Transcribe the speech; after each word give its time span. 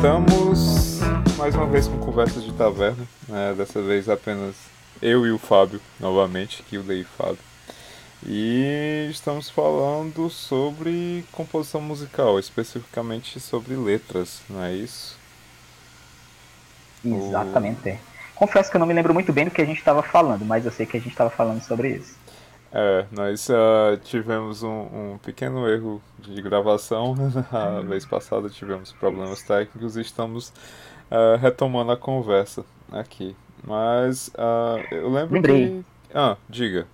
Estamos 0.00 0.98
mais 1.36 1.54
uma 1.54 1.66
vez 1.66 1.86
com 1.86 1.98
conversas 1.98 2.42
de 2.42 2.54
taverna, 2.54 3.06
né? 3.28 3.52
dessa 3.54 3.82
vez 3.82 4.08
apenas 4.08 4.56
eu 5.02 5.26
e 5.26 5.30
o 5.30 5.36
Fábio, 5.36 5.78
novamente, 6.00 6.62
que 6.62 6.78
o 6.78 6.82
Dei 6.82 7.04
Fábio. 7.04 7.36
E 8.26 9.08
estamos 9.10 9.50
falando 9.50 10.30
sobre 10.30 11.22
composição 11.30 11.82
musical, 11.82 12.38
especificamente 12.38 13.38
sobre 13.38 13.76
letras, 13.76 14.40
não 14.48 14.64
é 14.64 14.72
isso? 14.72 15.18
Exatamente. 17.04 17.90
O... 17.90 17.98
Confesso 18.36 18.70
que 18.70 18.78
eu 18.78 18.80
não 18.80 18.86
me 18.86 18.94
lembro 18.94 19.12
muito 19.12 19.34
bem 19.34 19.44
do 19.44 19.50
que 19.50 19.60
a 19.60 19.66
gente 19.66 19.80
estava 19.80 20.02
falando, 20.02 20.46
mas 20.46 20.64
eu 20.64 20.72
sei 20.72 20.86
que 20.86 20.96
a 20.96 21.00
gente 21.00 21.12
estava 21.12 21.28
falando 21.28 21.60
sobre 21.60 21.96
isso. 21.96 22.14
É, 22.72 23.04
nós 23.10 23.48
uh, 23.48 23.96
tivemos 24.04 24.62
um, 24.62 24.68
um, 24.68 25.18
pequeno 25.22 25.68
erro 25.68 26.00
de 26.18 26.40
gravação. 26.40 27.14
A 27.50 27.80
vez 27.80 28.06
passada 28.06 28.48
tivemos 28.48 28.92
problemas 28.92 29.42
técnicos 29.42 29.96
e 29.96 30.00
estamos 30.00 30.50
uh, 31.10 31.36
retomando 31.40 31.90
a 31.90 31.96
conversa 31.96 32.64
aqui. 32.92 33.34
Mas 33.64 34.28
uh, 34.28 34.94
eu 34.94 35.10
lembro 35.10 35.34
Lembrei. 35.34 35.68
que. 35.68 35.84
Ah, 36.14 36.36
diga. 36.48 36.86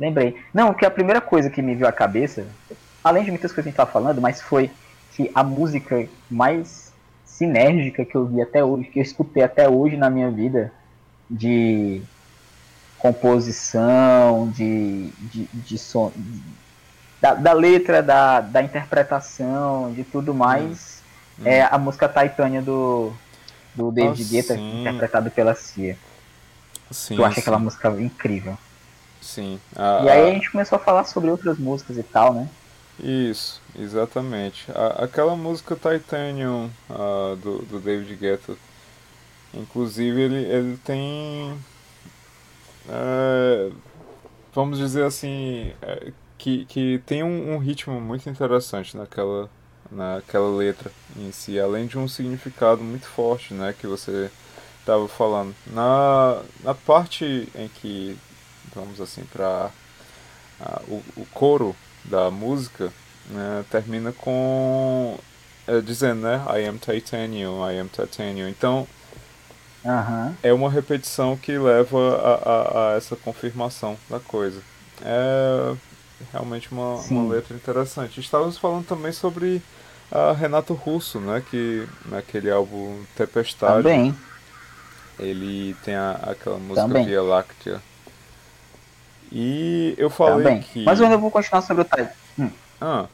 Lembrei. 0.00 0.36
Não, 0.52 0.72
que 0.74 0.84
a 0.84 0.90
primeira 0.90 1.20
coisa 1.20 1.50
que 1.50 1.62
me 1.62 1.74
veio 1.74 1.88
à 1.88 1.92
cabeça, 1.92 2.46
além 3.04 3.24
de 3.24 3.30
muitas 3.30 3.52
coisas 3.52 3.54
que 3.54 3.60
a 3.60 3.70
gente 3.70 3.74
estava 3.74 3.90
falando, 3.90 4.20
mas 4.20 4.40
foi 4.40 4.70
que 5.12 5.30
a 5.34 5.44
música 5.44 6.08
mais 6.30 6.92
sinérgica 7.24 8.04
que 8.04 8.16
eu 8.16 8.26
vi 8.26 8.40
até 8.40 8.64
hoje, 8.64 8.88
que 8.88 8.98
eu 8.98 9.02
escutei 9.02 9.42
até 9.42 9.68
hoje 9.68 9.96
na 9.96 10.10
minha 10.10 10.30
vida, 10.30 10.72
de 11.30 12.02
composição, 13.02 14.48
de, 14.54 15.08
de, 15.18 15.48
de 15.52 15.76
som, 15.76 16.12
da, 17.20 17.34
da, 17.34 17.52
letra, 17.52 18.00
da, 18.00 18.40
da 18.40 18.62
interpretação, 18.62 19.92
de 19.92 20.04
tudo 20.04 20.32
mais, 20.32 21.02
hum. 21.40 21.42
é 21.44 21.62
a 21.62 21.76
música 21.78 22.08
Titânia 22.08 22.62
do, 22.62 23.12
do 23.74 23.90
David 23.90 24.22
ah, 24.22 24.30
Guetta, 24.30 24.54
interpretado 24.54 25.32
pela 25.32 25.52
Cia. 25.56 25.98
Sim, 26.92 27.16
eu 27.16 27.24
acho 27.24 27.40
aquela 27.40 27.58
música 27.58 27.88
incrível. 28.00 28.56
Sim. 29.20 29.58
A, 29.74 30.02
e 30.04 30.08
aí 30.08 30.30
a 30.30 30.34
gente 30.34 30.52
começou 30.52 30.76
a 30.76 30.80
falar 30.80 31.02
sobre 31.04 31.28
outras 31.28 31.58
músicas 31.58 31.98
e 31.98 32.04
tal, 32.04 32.32
né? 32.32 32.48
Isso, 33.02 33.60
exatamente. 33.76 34.70
A, 34.70 35.04
aquela 35.04 35.34
música 35.34 35.74
Titanium 35.74 36.70
uh, 36.88 37.34
do, 37.34 37.62
do 37.62 37.80
David 37.80 38.14
Guetta, 38.14 38.54
inclusive 39.52 40.20
ele, 40.20 40.44
ele 40.44 40.76
tem 40.84 41.52
vamos 44.54 44.78
dizer 44.78 45.04
assim, 45.04 45.72
é, 45.82 46.12
que, 46.38 46.64
que 46.66 47.02
tem 47.06 47.22
um, 47.22 47.54
um, 47.54 47.58
ritmo 47.58 48.00
muito 48.00 48.28
interessante 48.28 48.96
naquela, 48.96 49.48
naquela 49.90 50.54
letra 50.56 50.90
em 51.16 51.30
si, 51.32 51.58
além 51.58 51.86
de 51.86 51.98
um 51.98 52.08
significado 52.08 52.82
muito 52.82 53.06
forte, 53.06 53.54
né, 53.54 53.74
que 53.78 53.86
você 53.86 54.30
estava 54.80 55.06
falando. 55.08 55.54
Na, 55.66 56.42
na 56.62 56.74
parte 56.74 57.48
em 57.54 57.68
que, 57.68 58.18
vamos 58.74 59.00
assim, 59.00 59.24
para 59.24 59.70
o, 60.88 61.02
o 61.16 61.26
coro 61.32 61.74
da 62.04 62.30
música, 62.30 62.92
né, 63.30 63.64
termina 63.70 64.12
com 64.12 65.18
é, 65.66 65.80
dizendo, 65.80 66.22
né, 66.22 66.42
I 66.48 66.66
am 66.66 66.78
titanium, 66.78 67.68
I 67.70 67.78
am 67.78 67.88
titanium. 67.88 68.48
Então, 68.48 68.86
Uhum. 69.84 70.34
É 70.42 70.52
uma 70.52 70.70
repetição 70.70 71.36
que 71.36 71.58
leva 71.58 71.98
a, 72.16 72.34
a, 72.34 72.92
a, 72.92 72.96
essa 72.96 73.16
confirmação 73.16 73.96
da 74.08 74.20
coisa. 74.20 74.60
É 75.04 75.74
realmente 76.32 76.70
uma, 76.70 76.96
uma 76.96 77.32
letra 77.32 77.56
interessante. 77.56 78.20
Estávamos 78.20 78.58
falando 78.58 78.86
também 78.86 79.12
sobre 79.12 79.60
a 80.10 80.32
Renato 80.32 80.74
Russo, 80.74 81.18
né? 81.18 81.42
Que 81.50 81.86
naquele 82.06 82.50
álbum 82.50 83.02
Tempestade. 83.16 83.82
Também. 83.82 84.14
Ele 85.18 85.74
tem 85.84 85.94
a, 85.94 86.12
aquela 86.22 86.58
música 86.58 86.86
também. 86.86 87.06
Via 87.06 87.22
Láctea. 87.22 87.82
E 89.30 89.94
eu 89.96 90.10
falei 90.10 90.44
também. 90.44 90.60
que. 90.60 90.84
Mas 90.84 91.00
eu 91.00 91.06
ainda 91.06 91.18
vou 91.18 91.30
continuar 91.30 91.62
sobre 91.62 91.82
o 91.82 91.84
Titan. 91.84 92.10
Hum. 92.38 92.50
Ah. 92.80 93.06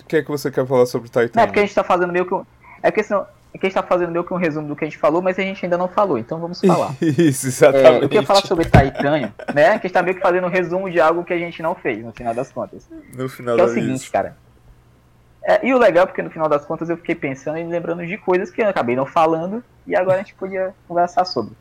O 0.00 0.04
que 0.04 0.16
é 0.16 0.22
que 0.22 0.28
você 0.28 0.50
quer 0.50 0.66
falar 0.66 0.86
sobre 0.86 1.08
o 1.08 1.10
Titan? 1.10 1.32
Não, 1.34 1.42
é 1.42 1.46
porque 1.46 1.60
a 1.60 1.62
gente 1.62 1.74
tá 1.74 1.84
fazendo 1.84 2.12
meio 2.12 2.26
que. 2.26 2.34
É 2.82 2.90
porque 2.90 3.02
senão 3.02 3.26
que 3.52 3.66
a 3.66 3.68
gente 3.68 3.76
está 3.78 3.82
fazendo 3.82 4.12
meio 4.12 4.24
que 4.24 4.32
um 4.32 4.36
resumo 4.36 4.68
do 4.68 4.76
que 4.76 4.84
a 4.84 4.88
gente 4.88 4.98
falou, 4.98 5.22
mas 5.22 5.38
a 5.38 5.42
gente 5.42 5.64
ainda 5.64 5.78
não 5.78 5.88
falou, 5.88 6.18
então 6.18 6.38
vamos 6.38 6.60
falar. 6.60 6.94
Isso, 7.00 7.46
exatamente. 7.46 7.86
É, 7.86 8.04
eu 8.04 8.08
queria 8.08 8.22
falar 8.22 8.42
sobre 8.42 8.64
Titânio, 8.64 9.32
né? 9.54 9.64
Que 9.64 9.68
a 9.68 9.72
gente 9.72 9.86
está 9.86 10.02
meio 10.02 10.16
que 10.16 10.22
fazendo 10.22 10.46
um 10.46 10.50
resumo 10.50 10.90
de 10.90 11.00
algo 11.00 11.24
que 11.24 11.32
a 11.32 11.38
gente 11.38 11.62
não 11.62 11.74
fez, 11.74 12.04
no 12.04 12.12
final 12.12 12.34
das 12.34 12.52
contas. 12.52 12.88
No 13.14 13.28
final 13.28 13.56
que 13.56 13.62
é 13.62 13.64
o 13.64 13.68
seguinte, 13.68 14.02
isso. 14.02 14.12
cara. 14.12 14.36
É, 15.42 15.66
e 15.66 15.72
o 15.72 15.78
legal 15.78 16.04
é 16.04 16.06
porque 16.06 16.22
no 16.22 16.30
final 16.30 16.48
das 16.48 16.66
contas 16.66 16.90
eu 16.90 16.96
fiquei 16.98 17.14
pensando 17.14 17.58
e 17.58 17.64
lembrando 17.64 18.06
de 18.06 18.18
coisas 18.18 18.50
que 18.50 18.60
eu 18.60 18.68
acabei 18.68 18.94
não 18.94 19.06
falando 19.06 19.64
e 19.86 19.96
agora 19.96 20.16
a 20.16 20.18
gente 20.18 20.34
podia 20.34 20.74
conversar 20.86 21.24
sobre. 21.24 21.54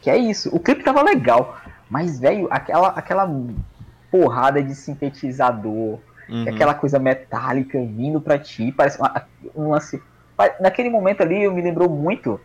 Que 0.00 0.08
é 0.08 0.16
isso? 0.16 0.54
O 0.54 0.60
clipe 0.60 0.84
tava 0.84 1.02
legal, 1.02 1.58
mas, 1.90 2.20
velho, 2.20 2.46
aquela, 2.50 2.88
aquela 2.88 3.28
porrada 4.10 4.62
de 4.62 4.74
sintetizador, 4.74 5.98
uhum. 6.28 6.48
aquela 6.48 6.74
coisa 6.74 6.98
metálica 6.98 7.78
vindo 7.78 8.20
pra 8.20 8.38
ti, 8.38 8.70
parece 8.70 8.98
uma, 8.98 9.26
um 9.56 9.70
lance 9.70 10.00
naquele 10.60 10.90
momento 10.90 11.22
ali 11.22 11.42
eu 11.42 11.52
me 11.52 11.62
lembrou 11.62 11.88
muito 11.88 12.40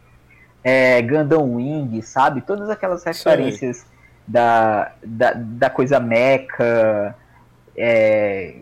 é, 0.63 1.01
Gundam 1.01 1.56
Wing, 1.56 2.01
sabe? 2.01 2.41
Todas 2.41 2.69
aquelas 2.69 3.03
referências 3.03 3.86
da, 4.27 4.91
da, 5.03 5.33
da, 5.33 5.69
coisa 5.69 6.00
mecha, 6.00 7.15
é, 7.75 8.56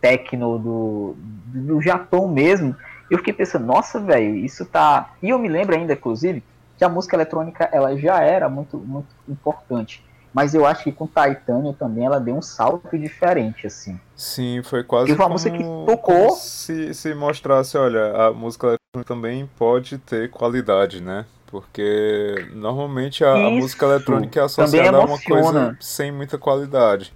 tecno 0.00 0.58
do, 0.58 1.14
do 1.46 1.80
Japão 1.80 2.28
mesmo. 2.28 2.76
Eu 3.10 3.18
fiquei 3.18 3.32
pensando, 3.32 3.66
nossa, 3.66 3.98
velho, 3.98 4.36
isso 4.36 4.64
tá. 4.64 5.12
E 5.22 5.30
eu 5.30 5.38
me 5.38 5.48
lembro 5.48 5.74
ainda, 5.74 5.94
inclusive, 5.94 6.44
que 6.78 6.84
a 6.84 6.88
música 6.88 7.16
eletrônica 7.16 7.68
ela 7.72 7.96
já 7.96 8.22
era 8.22 8.48
muito, 8.48 8.78
muito 8.78 9.08
importante. 9.28 10.04
Mas 10.32 10.54
eu 10.54 10.64
acho 10.64 10.84
que 10.84 10.92
com 10.92 11.06
Titânio 11.06 11.72
também 11.72 12.04
ela 12.04 12.20
deu 12.20 12.36
um 12.36 12.42
salto 12.42 12.96
diferente, 12.96 13.66
assim. 13.66 13.98
Sim, 14.14 14.62
foi 14.62 14.84
quase 14.84 15.08
foi 15.08 15.16
uma 15.16 15.28
música 15.28 15.56
que 15.56 15.64
tocou. 15.64 16.30
Se, 16.30 16.94
se 16.94 17.14
mostrasse, 17.14 17.76
olha, 17.76 18.14
a 18.14 18.32
música 18.32 18.68
eletrônica 18.68 19.14
também 19.14 19.48
pode 19.58 19.98
ter 19.98 20.30
qualidade, 20.30 21.02
né? 21.02 21.26
Porque 21.46 22.48
normalmente 22.52 23.24
a, 23.24 23.32
a 23.32 23.50
música 23.50 23.86
eletrônica 23.86 24.38
é 24.38 24.42
associada 24.44 24.98
a 24.98 25.04
uma 25.04 25.20
coisa 25.20 25.76
sem 25.80 26.12
muita 26.12 26.38
qualidade. 26.38 27.12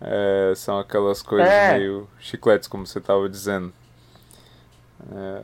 É, 0.00 0.52
são 0.54 0.78
aquelas 0.78 1.22
coisas 1.22 1.48
é. 1.48 1.76
meio 1.76 2.08
chicletes, 2.20 2.68
como 2.68 2.86
você 2.86 2.98
estava 2.98 3.28
dizendo. 3.28 3.72
É, 5.12 5.42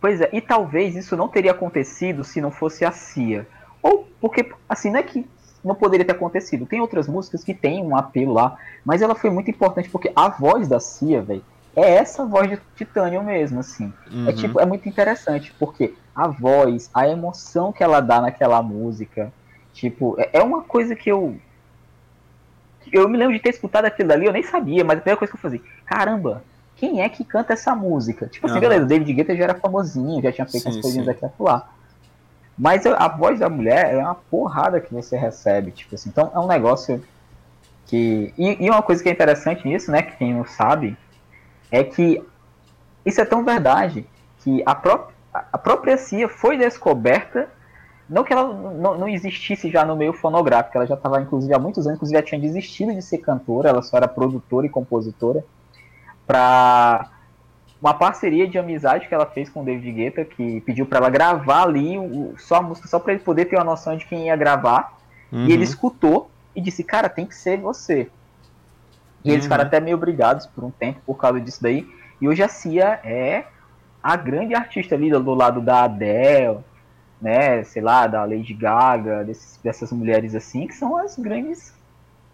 Pois 0.00 0.20
é, 0.20 0.28
e 0.32 0.40
talvez 0.40 0.94
isso 0.94 1.16
não 1.16 1.28
teria 1.28 1.52
acontecido 1.52 2.22
se 2.22 2.40
não 2.40 2.50
fosse 2.50 2.84
a 2.84 2.92
Cia. 2.92 3.46
Ou 3.82 4.06
porque, 4.20 4.52
assim, 4.68 4.90
não 4.90 5.00
é 5.00 5.02
que 5.02 5.26
não 5.66 5.74
poderia 5.74 6.04
ter 6.04 6.12
acontecido. 6.12 6.66
Tem 6.66 6.80
outras 6.80 7.08
músicas 7.08 7.42
que 7.42 7.52
tem 7.52 7.82
um 7.82 7.96
apelo 7.96 8.32
lá, 8.32 8.56
mas 8.84 9.02
ela 9.02 9.14
foi 9.14 9.30
muito 9.30 9.50
importante 9.50 9.88
porque 9.88 10.12
a 10.14 10.28
voz 10.28 10.68
da 10.68 10.80
Cia, 10.80 11.20
velho, 11.20 11.44
é 11.74 11.94
essa 11.96 12.24
voz 12.24 12.48
de 12.48 12.58
Titânio 12.74 13.22
mesmo, 13.22 13.60
assim. 13.60 13.92
É 14.06 14.14
uhum. 14.14 14.28
É 14.28 14.32
tipo, 14.32 14.60
é 14.60 14.64
muito 14.64 14.88
interessante, 14.88 15.52
porque 15.58 15.94
a 16.14 16.26
voz, 16.26 16.90
a 16.94 17.06
emoção 17.06 17.72
que 17.72 17.84
ela 17.84 18.00
dá 18.00 18.20
naquela 18.20 18.62
música, 18.62 19.30
tipo, 19.74 20.16
é, 20.18 20.30
é 20.34 20.42
uma 20.42 20.62
coisa 20.62 20.96
que 20.96 21.10
eu. 21.10 21.36
Eu 22.90 23.08
me 23.08 23.18
lembro 23.18 23.34
de 23.34 23.40
ter 23.40 23.50
escutado 23.50 23.84
aquilo 23.84 24.12
ali, 24.12 24.26
eu 24.26 24.32
nem 24.32 24.44
sabia, 24.44 24.84
mas 24.84 24.98
a 24.98 25.00
primeira 25.00 25.18
coisa 25.18 25.30
que 25.30 25.36
eu 25.36 25.42
falei, 25.42 25.60
caramba, 25.84 26.44
quem 26.76 27.02
é 27.02 27.08
que 27.08 27.24
canta 27.24 27.52
essa 27.52 27.74
música? 27.74 28.26
Tipo 28.26 28.46
assim, 28.46 28.54
uhum. 28.54 28.60
beleza, 28.60 28.84
o 28.84 28.88
David 28.88 29.12
Guetta 29.12 29.36
já 29.36 29.44
era 29.44 29.54
famosinho, 29.54 30.22
já 30.22 30.30
tinha 30.30 30.46
feito 30.46 30.62
sim, 30.62 30.68
as 30.68 30.80
coisinhas 30.80 31.08
aqui 31.08 31.24
e 31.24 31.42
lá. 31.42 31.68
Mas 32.58 32.86
a 32.86 33.08
voz 33.08 33.40
da 33.40 33.48
mulher 33.50 33.94
é 33.94 33.98
uma 33.98 34.14
porrada 34.14 34.80
que 34.80 34.92
você 34.92 35.16
recebe, 35.16 35.70
tipo 35.70 35.94
assim. 35.94 36.08
Então 36.08 36.30
é 36.34 36.38
um 36.38 36.46
negócio 36.46 37.02
que. 37.86 38.32
E, 38.38 38.64
e 38.64 38.70
uma 38.70 38.82
coisa 38.82 39.02
que 39.02 39.08
é 39.08 39.12
interessante 39.12 39.66
nisso, 39.68 39.90
né, 39.90 40.02
que 40.02 40.16
quem 40.16 40.32
não 40.32 40.46
sabe, 40.46 40.96
é 41.70 41.84
que 41.84 42.22
isso 43.04 43.20
é 43.20 43.24
tão 43.24 43.44
verdade 43.44 44.06
que 44.38 44.62
a, 44.64 44.74
pró 44.74 45.08
a 45.32 45.58
própria 45.58 45.98
Cia 45.98 46.28
foi 46.28 46.56
descoberta. 46.56 47.48
Não 48.08 48.22
que 48.22 48.32
ela 48.32 48.54
não, 48.54 49.08
existisse 49.08 49.68
já 49.68 49.84
no 49.84 49.96
meio 49.96 50.12
fonográfico, 50.12 50.78
ela 50.78 50.86
já 50.86 50.94
estava, 50.94 51.20
inclusive, 51.20 51.52
há 51.52 51.58
muitos 51.58 51.86
anos, 51.88 51.96
inclusive 51.96 52.16
já 52.16 52.24
tinha 52.24 52.40
desistido 52.40 52.94
de 52.94 53.02
ser 53.02 53.18
cantora, 53.18 53.68
ela 53.68 53.82
só 53.82 53.96
era 53.96 54.06
produtora 54.06 54.64
e 54.64 54.68
compositora, 54.68 55.44
para 56.24 57.10
uma 57.86 57.94
parceria 57.94 58.48
de 58.48 58.58
amizade 58.58 59.06
que 59.06 59.14
ela 59.14 59.26
fez 59.26 59.48
com 59.48 59.62
o 59.62 59.64
David 59.64 59.92
Guetta, 59.92 60.24
que 60.24 60.60
pediu 60.62 60.84
para 60.84 60.98
ela 60.98 61.08
gravar 61.08 61.62
ali 61.62 61.96
o, 61.96 62.34
só 62.36 62.56
a 62.56 62.62
música, 62.62 62.88
só 62.88 62.98
para 62.98 63.12
ele 63.12 63.22
poder 63.22 63.44
ter 63.44 63.56
uma 63.56 63.64
noção 63.64 63.96
de 63.96 64.04
quem 64.04 64.26
ia 64.26 64.34
gravar. 64.34 64.98
Uhum. 65.30 65.46
E 65.46 65.52
ele 65.52 65.62
escutou 65.62 66.28
e 66.54 66.60
disse, 66.60 66.82
cara, 66.82 67.08
tem 67.08 67.24
que 67.24 67.34
ser 67.34 67.58
você. 67.58 68.08
E 69.24 69.30
eles 69.30 69.38
uhum. 69.38 69.42
ficaram 69.44 69.64
até 69.64 69.78
meio 69.78 69.96
obrigados 69.96 70.46
por 70.46 70.64
um 70.64 70.70
tempo 70.70 71.00
por 71.06 71.14
causa 71.14 71.40
disso 71.40 71.62
daí. 71.62 71.88
E 72.20 72.28
hoje 72.28 72.42
a 72.42 72.48
Cia 72.48 73.00
é 73.04 73.44
a 74.02 74.16
grande 74.16 74.54
artista 74.54 74.96
ali 74.96 75.10
do 75.10 75.34
lado 75.34 75.60
da 75.60 75.84
Adele, 75.84 76.58
né, 77.20 77.62
sei 77.62 77.82
lá, 77.82 78.08
da 78.08 78.24
Lady 78.24 78.52
Gaga, 78.52 79.22
desses, 79.24 79.60
dessas 79.62 79.92
mulheres 79.92 80.34
assim, 80.34 80.66
que 80.66 80.74
são 80.74 80.96
as 80.96 81.16
grandes. 81.16 81.72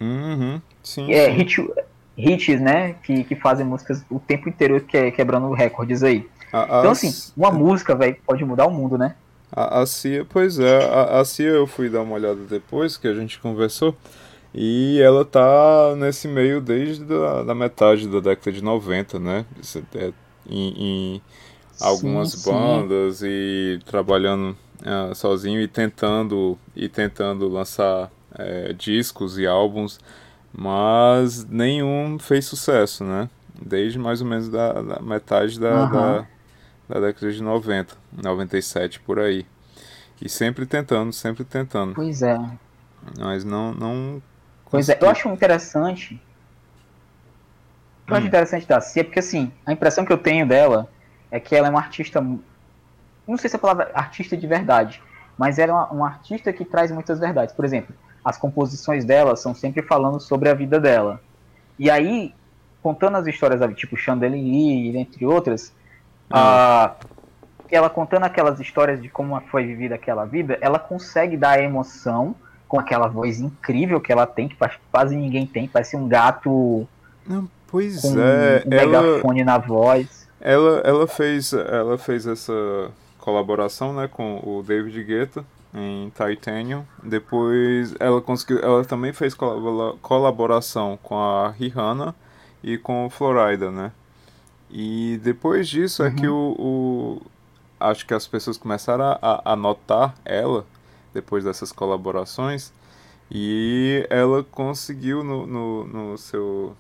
Uhum. 0.00 0.60
Sim, 0.82 1.12
é, 1.12 1.26
sim. 1.26 1.32
Hit, 1.32 1.70
hits, 2.16 2.60
né? 2.60 2.94
Que, 3.02 3.24
que 3.24 3.36
fazem 3.36 3.66
músicas 3.66 4.04
o 4.10 4.18
tempo 4.18 4.48
inteiro 4.48 4.80
que, 4.80 5.10
quebrando 5.12 5.52
recordes 5.52 6.02
aí. 6.02 6.28
A, 6.52 6.64
então, 6.80 6.90
assim, 6.90 7.32
uma 7.36 7.50
música, 7.50 7.94
velho, 7.94 8.16
pode 8.26 8.44
mudar 8.44 8.66
o 8.66 8.70
mundo, 8.70 8.98
né? 8.98 9.14
A, 9.50 9.80
a 9.80 9.86
Cia, 9.86 10.26
pois 10.28 10.58
é, 10.58 10.84
a, 10.84 11.20
a 11.20 11.24
Cia 11.24 11.48
eu 11.48 11.66
fui 11.66 11.88
dar 11.88 12.02
uma 12.02 12.14
olhada 12.14 12.40
depois 12.48 12.96
que 12.96 13.08
a 13.08 13.14
gente 13.14 13.38
conversou. 13.38 13.96
E 14.54 15.00
ela 15.00 15.24
tá 15.24 15.94
nesse 15.96 16.28
meio 16.28 16.60
desde 16.60 17.04
a 17.14 17.42
da 17.42 17.54
metade 17.54 18.06
da 18.06 18.20
década 18.20 18.52
de 18.52 18.62
90, 18.62 19.18
né? 19.18 19.46
É, 19.94 20.12
em, 20.46 20.74
em 20.76 21.22
algumas 21.80 22.32
sim, 22.32 22.50
bandas 22.50 23.16
sim. 23.18 23.26
e 23.28 23.80
trabalhando 23.86 24.56
uh, 24.82 25.14
sozinho 25.14 25.60
e 25.60 25.66
tentando 25.66 26.58
e 26.76 26.86
tentando 26.86 27.48
lançar 27.48 28.10
uh, 28.32 28.74
discos 28.74 29.38
e 29.38 29.46
álbuns 29.46 29.98
mas 30.52 31.44
nenhum 31.46 32.18
fez 32.18 32.44
sucesso, 32.44 33.04
né? 33.04 33.28
Desde 33.60 33.98
mais 33.98 34.20
ou 34.20 34.26
menos 34.26 34.48
da, 34.48 34.72
da 34.82 35.00
metade 35.00 35.58
da, 35.58 35.84
uhum. 35.84 35.90
da, 35.90 36.26
da, 36.88 37.00
década 37.06 37.32
de 37.32 37.42
90, 37.42 37.96
97 38.22 39.00
por 39.00 39.18
aí. 39.18 39.46
E 40.20 40.28
sempre 40.28 40.66
tentando, 40.66 41.12
sempre 41.12 41.44
tentando. 41.44 41.94
Pois 41.94 42.22
é. 42.22 42.38
Mas 43.18 43.44
não. 43.44 43.72
não 43.72 44.22
pois 44.70 44.88
é, 44.88 44.98
eu 45.00 45.08
acho 45.08 45.28
interessante. 45.28 46.20
Eu 48.06 48.14
hum. 48.14 48.18
acho 48.18 48.26
interessante 48.26 48.66
da 48.66 48.80
Cia, 48.80 49.04
porque 49.04 49.18
assim, 49.18 49.50
a 49.64 49.72
impressão 49.72 50.04
que 50.04 50.12
eu 50.12 50.18
tenho 50.18 50.46
dela 50.46 50.88
é 51.30 51.40
que 51.40 51.56
ela 51.56 51.68
é 51.68 51.70
uma 51.70 51.80
artista. 51.80 52.20
Não 52.20 53.36
sei 53.36 53.48
se 53.48 53.56
é 53.56 53.58
a 53.58 53.60
palavra 53.60 53.90
artista 53.94 54.36
de 54.36 54.46
verdade, 54.46 55.02
mas 55.38 55.58
ela 55.58 55.72
é 55.72 55.74
uma, 55.74 55.90
uma 55.90 56.06
artista 56.08 56.52
que 56.52 56.64
traz 56.64 56.90
muitas 56.90 57.18
verdades. 57.18 57.54
Por 57.54 57.64
exemplo, 57.64 57.94
as 58.24 58.38
composições 58.38 59.04
dela 59.04 59.36
são 59.36 59.54
sempre 59.54 59.82
falando 59.82 60.20
sobre 60.20 60.48
a 60.48 60.54
vida 60.54 60.78
dela. 60.78 61.20
E 61.78 61.90
aí, 61.90 62.34
contando 62.82 63.16
as 63.16 63.26
histórias, 63.26 63.60
tipo 63.76 63.96
Chandelier, 63.96 64.96
entre 64.96 65.26
outras, 65.26 65.72
ah. 66.30 66.94
ela 67.70 67.90
contando 67.90 68.24
aquelas 68.24 68.60
histórias 68.60 69.02
de 69.02 69.08
como 69.08 69.40
foi 69.50 69.66
vivida 69.66 69.94
aquela 69.96 70.24
vida, 70.24 70.58
ela 70.60 70.78
consegue 70.78 71.36
dar 71.36 71.60
emoção 71.60 72.34
com 72.68 72.78
aquela 72.78 73.08
voz 73.08 73.40
incrível 73.40 74.00
que 74.00 74.12
ela 74.12 74.26
tem, 74.26 74.48
que 74.48 74.56
quase 74.90 75.16
ninguém 75.16 75.46
tem, 75.46 75.68
parece 75.68 75.96
um 75.96 76.08
gato. 76.08 76.86
Não, 77.26 77.48
pois 77.66 78.00
com 78.00 78.18
é, 78.18 78.62
um 78.64 78.72
ela, 78.72 79.02
megafone 79.02 79.44
na 79.44 79.58
voz. 79.58 80.28
Ela, 80.40 80.80
ela 80.84 81.06
fez, 81.06 81.52
ela 81.52 81.98
fez 81.98 82.26
essa 82.26 82.90
colaboração, 83.18 83.92
né, 83.92 84.08
com 84.08 84.40
o 84.42 84.62
David 84.62 85.02
Guetta 85.04 85.44
em 85.74 86.10
Titanium. 86.10 86.84
Depois 87.02 87.94
ela 87.98 88.20
conseguiu, 88.20 88.58
ela 88.58 88.84
também 88.84 89.12
fez 89.12 89.34
colaboração 89.34 90.98
com 91.02 91.18
a 91.18 91.50
Rihanna 91.50 92.14
e 92.62 92.76
com 92.76 93.06
o 93.06 93.10
Florida, 93.10 93.70
né? 93.70 93.92
E 94.70 95.20
depois 95.22 95.68
disso 95.68 96.02
uhum. 96.02 96.08
é 96.08 96.12
que 96.12 96.28
uhum. 96.28 96.54
o, 96.58 97.18
o, 97.18 97.22
acho 97.80 98.06
que 98.06 98.14
as 98.14 98.26
pessoas 98.26 98.56
começaram 98.56 99.18
a, 99.20 99.52
a 99.52 99.56
notar 99.56 100.14
ela 100.24 100.66
depois 101.12 101.44
dessas 101.44 101.72
colaborações 101.72 102.72
e 103.30 104.06
ela 104.08 104.42
conseguiu 104.42 105.22
no, 105.22 105.46
no, 105.46 105.86
no 105.86 106.18
seu 106.18 106.74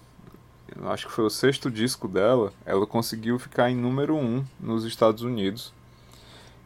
acho 0.86 1.06
que 1.06 1.12
foi 1.12 1.24
o 1.24 1.30
sexto 1.30 1.70
disco 1.70 2.08
dela, 2.08 2.50
ela 2.64 2.86
conseguiu 2.86 3.38
ficar 3.38 3.70
em 3.70 3.76
número 3.76 4.16
um 4.16 4.42
nos 4.58 4.84
Estados 4.84 5.22
Unidos. 5.22 5.72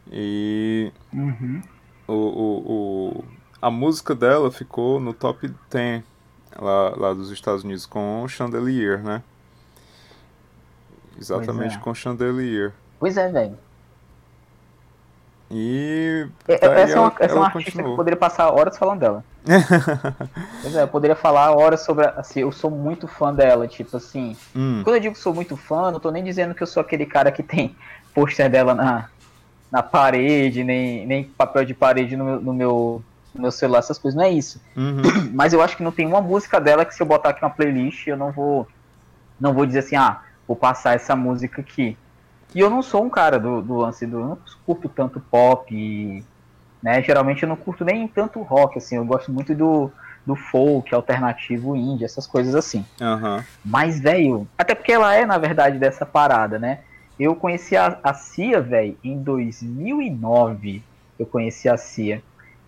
E 0.09 0.93
uhum 1.11 1.61
o, 2.07 2.13
o, 2.13 2.71
o, 3.19 3.25
a 3.61 3.69
música 3.69 4.15
dela 4.15 4.51
ficou 4.51 4.99
no 4.99 5.13
top 5.13 5.53
10 5.69 6.03
lá, 6.57 6.95
lá 6.95 7.13
dos 7.13 7.31
Estados 7.31 7.63
Unidos 7.63 7.85
com 7.85 8.25
Chandelier, 8.27 9.03
né? 9.03 9.21
Exatamente 11.19 11.75
é. 11.75 11.79
com 11.79 11.93
Chandelier. 11.93 12.73
Pois 12.99 13.17
é, 13.17 13.29
velho. 13.29 13.57
E. 15.49 16.27
É, 16.47 16.53
essa, 16.55 16.95
é 16.95 16.99
uma, 16.99 17.13
essa 17.19 17.33
é 17.33 17.37
uma 17.37 17.45
artista 17.45 17.81
que 17.81 17.87
eu 17.87 17.95
poderia 17.95 18.17
passar 18.17 18.51
horas 18.51 18.77
falando 18.77 18.99
dela. 18.99 19.23
pois 20.61 20.75
é, 20.75 20.83
eu 20.83 20.87
poderia 20.87 21.15
falar 21.15 21.51
horas 21.55 21.81
sobre. 21.81 22.05
Assim, 22.05 22.41
eu 22.41 22.51
sou 22.51 22.69
muito 22.69 23.07
fã 23.07 23.33
dela, 23.33 23.67
tipo 23.67 23.95
assim. 23.95 24.35
Hum. 24.55 24.81
Quando 24.83 24.97
eu 24.97 25.01
digo 25.01 25.15
que 25.15 25.21
sou 25.21 25.33
muito 25.33 25.55
fã, 25.55 25.89
não 25.89 25.99
tô 25.99 26.11
nem 26.11 26.23
dizendo 26.23 26.53
que 26.53 26.61
eu 26.61 26.67
sou 26.67 26.81
aquele 26.81 27.05
cara 27.05 27.31
que 27.31 27.41
tem 27.41 27.75
pôster 28.13 28.49
dela 28.49 28.75
na, 28.75 29.09
na 29.71 29.83
parede, 29.83 30.63
nem, 30.63 31.05
nem 31.05 31.23
papel 31.23 31.65
de 31.65 31.73
parede 31.73 32.15
no 32.15 32.25
meu, 32.25 32.41
no 32.41 32.53
meu, 32.53 33.03
no 33.35 33.41
meu 33.41 33.51
celular, 33.51 33.79
essas 33.79 33.97
coisas, 33.97 34.17
não 34.17 34.25
é 34.25 34.29
isso. 34.29 34.61
Uhum. 34.75 35.01
Mas 35.33 35.53
eu 35.53 35.61
acho 35.61 35.75
que 35.75 35.83
não 35.83 35.91
tem 35.91 36.05
uma 36.05 36.21
música 36.21 36.59
dela 36.59 36.85
que 36.85 36.95
se 36.95 37.01
eu 37.01 37.07
botar 37.07 37.29
aqui 37.29 37.41
na 37.41 37.49
playlist, 37.49 38.07
eu 38.07 38.17
não 38.17 38.31
vou 38.31 38.67
não 39.39 39.53
vou 39.53 39.65
dizer 39.65 39.79
assim, 39.79 39.95
ah, 39.95 40.21
vou 40.47 40.55
passar 40.55 40.95
essa 40.95 41.15
música 41.15 41.61
aqui. 41.61 41.97
E 42.55 42.59
eu 42.59 42.69
não 42.69 42.81
sou 42.81 43.03
um 43.03 43.09
cara 43.09 43.39
do, 43.39 43.61
do 43.61 43.75
lance 43.75 44.05
do. 44.05 44.19
Eu 44.19 44.27
não 44.27 44.37
curto 44.65 44.89
tanto 44.89 45.19
pop, 45.19 45.73
e, 45.73 46.23
né? 46.81 47.01
Geralmente 47.03 47.43
eu 47.43 47.49
não 47.49 47.55
curto 47.55 47.85
nem 47.85 48.07
tanto 48.07 48.41
rock, 48.41 48.77
assim. 48.77 48.95
Eu 48.95 49.05
gosto 49.05 49.31
muito 49.31 49.53
do, 49.53 49.91
do 50.25 50.35
folk, 50.35 50.93
alternativo, 50.93 51.75
indie, 51.75 52.05
essas 52.05 52.25
coisas 52.25 52.55
assim. 52.55 52.85
Uhum. 52.99 53.43
Mas, 53.63 53.99
velho, 53.99 54.47
até 54.57 54.73
porque 54.73 54.91
ela 54.91 55.13
é, 55.13 55.25
na 55.25 55.37
verdade, 55.37 55.77
dessa 55.77 56.05
parada, 56.05 56.57
né? 56.57 56.79
Eu 57.19 57.35
conheci 57.35 57.75
a, 57.75 57.99
a 58.03 58.13
Cia, 58.13 58.61
velho, 58.61 58.97
em 59.03 59.17
2009. 59.17 60.83
Eu 61.17 61.25
conheci 61.25 61.67
a 61.67 61.77
Cia. 61.77 62.21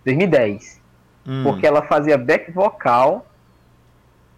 2010. 0.04 0.80
Hum. 1.26 1.42
Porque 1.44 1.66
ela 1.66 1.82
fazia 1.82 2.18
back 2.18 2.50
vocal 2.50 3.26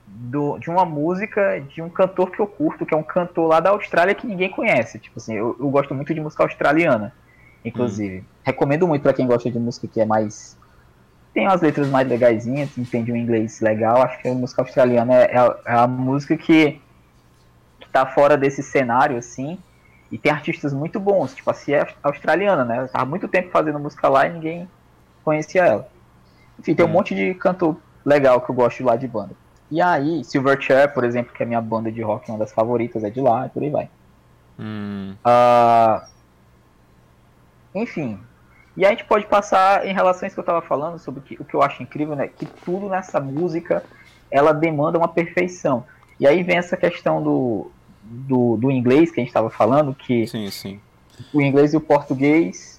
do, 0.07 0.59
de 0.59 0.69
uma 0.69 0.85
música 0.85 1.61
de 1.61 1.81
um 1.81 1.89
cantor 1.89 2.31
que 2.31 2.41
eu 2.41 2.47
curto, 2.47 2.85
que 2.85 2.93
é 2.93 2.97
um 2.97 3.03
cantor 3.03 3.49
lá 3.49 3.61
da 3.61 3.71
Austrália 3.71 4.15
que 4.15 4.27
ninguém 4.27 4.51
conhece. 4.51 4.99
Tipo 4.99 5.19
assim, 5.19 5.35
eu, 5.35 5.57
eu 5.59 5.71
gosto 5.71 5.95
muito 5.95 6.13
de 6.13 6.21
música 6.21 6.43
australiana, 6.43 7.15
inclusive. 7.65 8.19
Hum. 8.19 8.25
Recomendo 8.45 8.87
muito 8.87 9.03
para 9.03 9.15
quem 9.15 9.27
gosta 9.27 9.51
de 9.51 9.59
música 9.59 9.89
que 9.89 10.01
é 10.01 10.05
mais. 10.05 10.59
Tem 11.33 11.47
umas 11.47 11.63
letras 11.63 11.89
mais 11.89 12.07
legaisinhas, 12.07 12.77
entende 12.77 13.11
um 13.11 13.17
inglês 13.17 13.63
legal. 13.63 14.03
Acho 14.03 14.21
que 14.21 14.29
a 14.29 14.35
música 14.35 14.61
australiana 14.61 15.15
é, 15.15 15.33
é, 15.33 15.39
a, 15.39 15.57
é 15.65 15.75
a 15.79 15.87
música 15.87 16.37
que, 16.37 16.79
que 17.81 17.89
tá 17.91 18.05
fora 18.05 18.37
desse 18.37 18.63
cenário, 18.63 19.17
assim 19.17 19.59
e 20.13 20.19
tem 20.19 20.31
artistas 20.31 20.75
muito 20.75 21.01
bons, 21.01 21.35
tipo 21.35 21.51
a 21.51 21.55
Cia 21.55 21.79
é 21.79 21.95
australiana, 22.03 22.67
né? 22.67 22.77
Ela 22.77 22.89
tava 22.89 23.07
muito 23.07 23.27
tempo 23.27 23.51
fazendo 23.51 23.79
música 23.79 24.11
lá 24.11 24.27
e 24.27 24.33
ninguém 24.35 24.69
conhecia 25.25 25.65
ela. 25.65 25.89
Enfim, 26.59 26.75
tem 26.75 26.85
um 26.85 26.89
monte 26.91 27.15
de 27.15 27.33
cantor 27.35 27.79
legal 28.05 28.43
que 28.43 28.51
eu 28.51 28.55
gosto 28.55 28.85
lá 28.85 28.95
de 28.95 29.09
banda. 29.09 29.35
E 29.71 29.81
aí, 29.81 30.23
Silverchair, 30.23 30.93
por 30.93 31.03
exemplo, 31.03 31.33
que 31.33 31.43
é 31.43 31.47
a 31.47 31.49
minha 31.49 31.63
banda 31.63 31.91
de 31.91 32.03
rock, 32.03 32.31
uma 32.31 32.39
das 32.39 32.53
favoritas, 32.53 33.03
é 33.03 33.09
de 33.09 33.23
lá, 33.23 33.47
e 33.47 33.49
por 33.49 33.63
aí 33.63 33.71
vai. 33.71 33.89
Hum. 34.59 35.15
Uh, 35.25 36.07
enfim. 37.75 38.21
E 38.77 38.85
a 38.85 38.91
gente 38.91 39.07
pode 39.07 39.25
passar 39.25 39.87
em 39.87 39.95
relação 39.95 40.25
a 40.25 40.27
isso 40.27 40.37
que 40.37 40.41
eu 40.41 40.43
estava 40.43 40.61
falando, 40.61 40.99
sobre 40.99 41.21
o 41.21 41.23
que, 41.23 41.35
o 41.41 41.45
que 41.45 41.55
eu 41.55 41.63
acho 41.63 41.83
incrível, 41.83 42.15
né? 42.15 42.29
Que 42.29 42.45
tudo 42.45 42.91
nessa 42.91 43.19
música, 43.19 43.83
ela 44.31 44.53
demanda 44.53 44.99
uma 44.99 45.09
perfeição. 45.09 45.87
E 46.21 46.27
aí 46.27 46.43
vem 46.43 46.59
essa 46.59 46.77
questão 46.77 47.23
do, 47.23 47.71
do, 48.03 48.57
do 48.57 48.71
inglês 48.71 49.11
que 49.11 49.21
a 49.21 49.23
gente 49.23 49.31
estava 49.31 49.51
falando, 49.51 49.95
que 49.95 50.27
sim, 50.27 50.51
sim. 50.51 50.81
o 51.33 51.41
inglês 51.41 51.73
e 51.73 51.77
o 51.77 51.81
português 51.81 52.73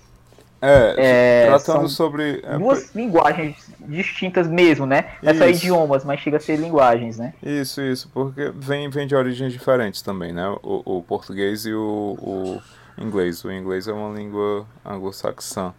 é, 0.65 0.96
é, 0.98 1.48
tratando 1.48 1.89
sobre. 1.89 2.42
É, 2.42 2.58
duas 2.58 2.96
linguagens 2.96 3.70
distintas 3.82 4.48
mesmo, 4.48 4.86
né? 4.86 5.10
Não 5.22 5.32
é 5.32 5.36
só 5.36 5.46
idiomas, 5.50 6.06
mas 6.06 6.22
chega 6.22 6.38
a 6.38 6.39
ser 6.39 6.56
linguagens, 6.56 7.18
né? 7.18 7.34
Isso, 7.44 7.82
isso, 7.82 8.10
porque 8.13 8.50
vem, 8.56 8.89
vem 8.89 9.06
de 9.06 9.13
origens 9.13 9.51
diferentes 9.51 10.01
também, 10.01 10.32
né? 10.32 10.48
O, 10.63 11.00
o 11.00 11.03
português 11.03 11.65
e 11.65 11.74
o, 11.74 12.18
o 12.18 12.62
inglês. 12.98 13.44
O 13.44 13.51
inglês 13.51 13.89
é 13.89 13.92
uma 13.92 14.18
língua 14.18 14.65
anglo-saxã, 14.86 15.74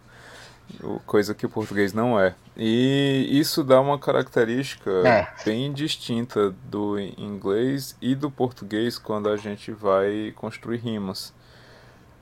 coisa 1.05 1.33
que 1.33 1.45
o 1.45 1.49
português 1.49 1.93
não 1.93 2.19
é. 2.19 2.35
E 2.57 3.27
isso 3.31 3.63
dá 3.63 3.79
uma 3.79 3.99
característica 3.99 4.89
é. 5.05 5.27
bem 5.43 5.71
distinta 5.73 6.51
do 6.65 6.99
inglês 6.99 7.97
e 8.01 8.15
do 8.15 8.31
português 8.31 8.97
quando 8.97 9.29
a 9.29 9.37
gente 9.37 9.71
vai 9.71 10.33
construir 10.35 10.77
rimas. 10.77 11.33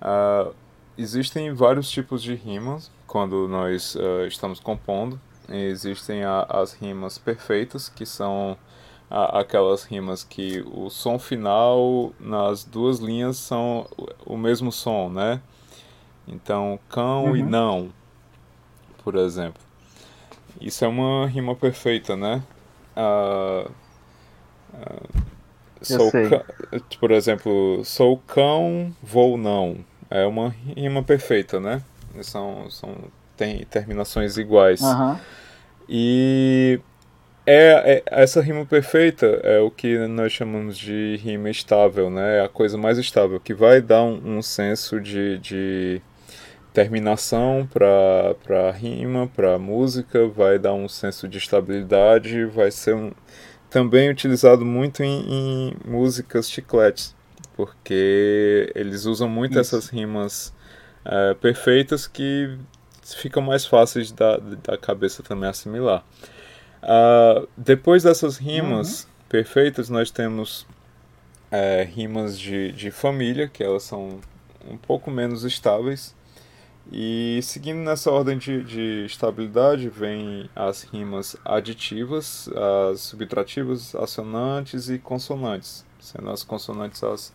Uh, 0.01 0.53
existem 0.97 1.53
vários 1.53 1.89
tipos 1.89 2.21
de 2.21 2.35
rimas 2.35 2.91
quando 3.07 3.47
nós 3.47 3.95
uh, 3.95 4.25
estamos 4.27 4.59
compondo. 4.59 5.19
Existem 5.49 6.23
a, 6.23 6.43
as 6.49 6.73
rimas 6.73 7.17
perfeitas, 7.17 7.89
que 7.89 8.05
são 8.05 8.57
a, 9.09 9.39
aquelas 9.39 9.83
rimas 9.83 10.23
que 10.23 10.65
o 10.73 10.89
som 10.89 11.19
final 11.19 12.11
nas 12.19 12.63
duas 12.63 12.99
linhas 12.99 13.37
são 13.37 13.87
o, 14.25 14.37
mesmo 14.37 14.71
som, 14.71 15.09
né? 15.09 15.41
Então, 16.27 16.79
cão 16.89 17.25
uhum. 17.25 17.35
e 17.35 17.43
não, 17.43 17.91
por 19.03 19.15
exemplo. 19.15 19.61
Isso 20.61 20.85
é 20.85 20.87
uma 20.87 21.27
rima 21.27 21.55
perfeita, 21.55 22.15
né? 22.15 22.43
Uh, 22.95 23.69
uh, 24.73 25.23
sou 25.81 26.11
por 26.99 27.11
exemplo, 27.11 27.83
sou 27.83 28.17
cão, 28.17 28.95
vou 29.01 29.37
não 29.37 29.83
é 30.13 30.27
uma 30.27 30.53
rima 30.77 31.01
perfeita, 31.01 31.59
né? 31.59 31.81
São, 32.21 32.69
são 32.69 32.95
tem 33.35 33.65
terminações 33.65 34.37
iguais. 34.37 34.79
Uhum. 34.79 35.17
E 35.89 36.79
é, 37.47 37.95
é, 37.95 38.21
essa 38.21 38.39
rima 38.39 38.63
perfeita 38.63 39.25
é 39.43 39.59
o 39.59 39.71
que 39.71 39.97
nós 40.07 40.31
chamamos 40.31 40.77
de 40.77 41.17
rima 41.17 41.49
estável, 41.49 42.11
né? 42.11 42.37
É 42.37 42.41
a 42.45 42.47
coisa 42.47 42.77
mais 42.77 42.99
estável, 42.99 43.39
que 43.39 43.55
vai 43.55 43.81
dar 43.81 44.03
um, 44.03 44.37
um 44.37 44.41
senso 44.43 45.01
de, 45.01 45.39
de 45.39 46.01
terminação 46.73 47.67
para 47.71 48.71
rima, 48.71 49.27
para 49.27 49.59
música, 49.59 50.27
vai 50.27 50.57
dar 50.57 50.73
um 50.73 50.89
senso 50.89 51.27
de 51.27 51.37
estabilidade, 51.37 52.45
vai 52.45 52.71
ser 52.71 52.95
um, 52.95 53.11
também 53.69 54.09
utilizado 54.09 54.65
muito 54.65 55.03
em, 55.03 55.25
em 55.29 55.73
músicas 55.85 56.49
chicletes 56.49 57.15
porque 57.55 58.71
eles 58.75 59.05
usam 59.05 59.29
muito 59.29 59.51
Isso. 59.51 59.75
essas 59.75 59.89
rimas 59.89 60.53
é, 61.05 61.33
perfeitas 61.35 62.07
que 62.07 62.57
ficam 63.03 63.41
mais 63.41 63.65
fáceis 63.65 64.11
da, 64.11 64.37
da 64.37 64.77
cabeça 64.77 65.21
também 65.21 65.49
assimilar. 65.49 66.03
Uh, 66.81 67.47
depois 67.55 68.03
dessas 68.03 68.37
rimas 68.37 69.03
uhum. 69.03 69.09
perfeitas, 69.29 69.89
nós 69.89 70.11
temos 70.11 70.65
é, 71.51 71.83
rimas 71.83 72.37
de, 72.37 72.71
de 72.71 72.91
família, 72.91 73.47
que 73.47 73.63
elas 73.63 73.83
são 73.83 74.19
um 74.69 74.77
pouco 74.77 75.11
menos 75.11 75.43
estáveis. 75.43 76.15
E 76.91 77.39
seguindo 77.41 77.79
nessa 77.79 78.11
ordem 78.11 78.37
de, 78.37 78.63
de 78.63 79.05
estabilidade, 79.05 79.89
vem 79.89 80.49
as 80.55 80.83
rimas 80.83 81.35
aditivas, 81.45 82.49
as 82.91 83.01
subtrativas, 83.01 83.95
assonantes 83.95 84.89
e 84.89 84.99
consonantes, 84.99 85.85
sendo 85.99 86.29
as 86.29 86.43
consonantes 86.43 87.03
as 87.03 87.33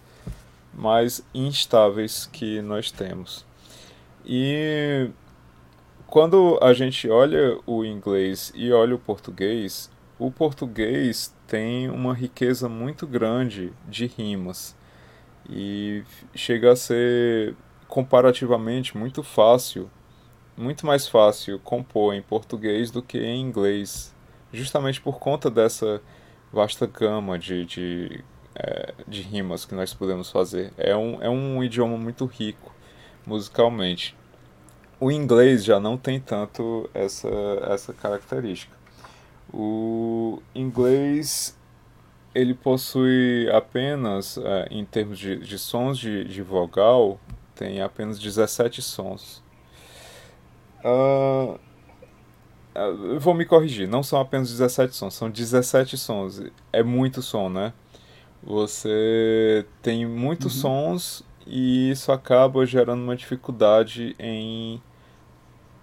mais 0.74 1.24
instáveis 1.34 2.26
que 2.26 2.60
nós 2.62 2.90
temos. 2.90 3.44
E 4.24 5.10
quando 6.06 6.58
a 6.62 6.72
gente 6.72 7.08
olha 7.08 7.58
o 7.66 7.84
inglês 7.84 8.52
e 8.54 8.72
olha 8.72 8.94
o 8.94 8.98
português, 8.98 9.90
o 10.18 10.30
português 10.30 11.34
tem 11.46 11.88
uma 11.88 12.14
riqueza 12.14 12.68
muito 12.68 13.06
grande 13.06 13.72
de 13.88 14.06
rimas 14.06 14.76
e 15.48 16.02
chega 16.34 16.72
a 16.72 16.76
ser 16.76 17.54
comparativamente 17.88 18.96
muito 18.96 19.22
fácil, 19.22 19.90
muito 20.56 20.86
mais 20.86 21.08
fácil 21.08 21.58
compor 21.58 22.14
em 22.14 22.22
português 22.22 22.90
do 22.90 23.02
que 23.02 23.18
em 23.18 23.40
inglês, 23.40 24.14
justamente 24.52 25.00
por 25.00 25.18
conta 25.18 25.50
dessa 25.50 26.00
vasta 26.52 26.86
gama 26.86 27.38
de, 27.38 27.64
de 27.64 28.24
é, 28.58 28.92
de 29.06 29.22
rimas 29.22 29.64
que 29.64 29.74
nós 29.74 29.94
podemos 29.94 30.30
fazer. 30.30 30.72
É 30.76 30.96
um, 30.96 31.22
é 31.22 31.30
um 31.30 31.62
idioma 31.62 31.96
muito 31.96 32.24
rico 32.26 32.74
musicalmente. 33.24 34.16
O 34.98 35.12
inglês 35.12 35.64
já 35.64 35.78
não 35.78 35.96
tem 35.96 36.18
tanto 36.18 36.90
essa, 36.92 37.28
essa 37.68 37.92
característica. 37.92 38.76
O 39.52 40.42
inglês 40.54 41.56
ele 42.34 42.52
possui 42.52 43.48
apenas, 43.52 44.36
é, 44.38 44.68
em 44.70 44.84
termos 44.84 45.18
de, 45.18 45.36
de 45.38 45.58
sons 45.58 45.98
de, 45.98 46.24
de 46.24 46.42
vogal, 46.42 47.20
tem 47.58 47.82
apenas 47.82 48.20
17 48.20 48.80
sons. 48.80 49.42
Uh, 50.84 51.58
vou 53.18 53.34
me 53.34 53.44
corrigir, 53.44 53.88
não 53.88 54.04
são 54.04 54.20
apenas 54.20 54.48
17 54.50 54.94
sons, 54.94 55.14
são 55.14 55.28
17 55.28 55.98
sons. 55.98 56.40
É 56.72 56.84
muito 56.84 57.20
som, 57.20 57.48
né? 57.48 57.72
Você 58.40 59.66
tem 59.82 60.06
muitos 60.06 60.54
uhum. 60.54 60.60
sons 60.94 61.24
e 61.44 61.90
isso 61.90 62.12
acaba 62.12 62.64
gerando 62.64 63.02
uma 63.02 63.16
dificuldade 63.16 64.14
em 64.20 64.80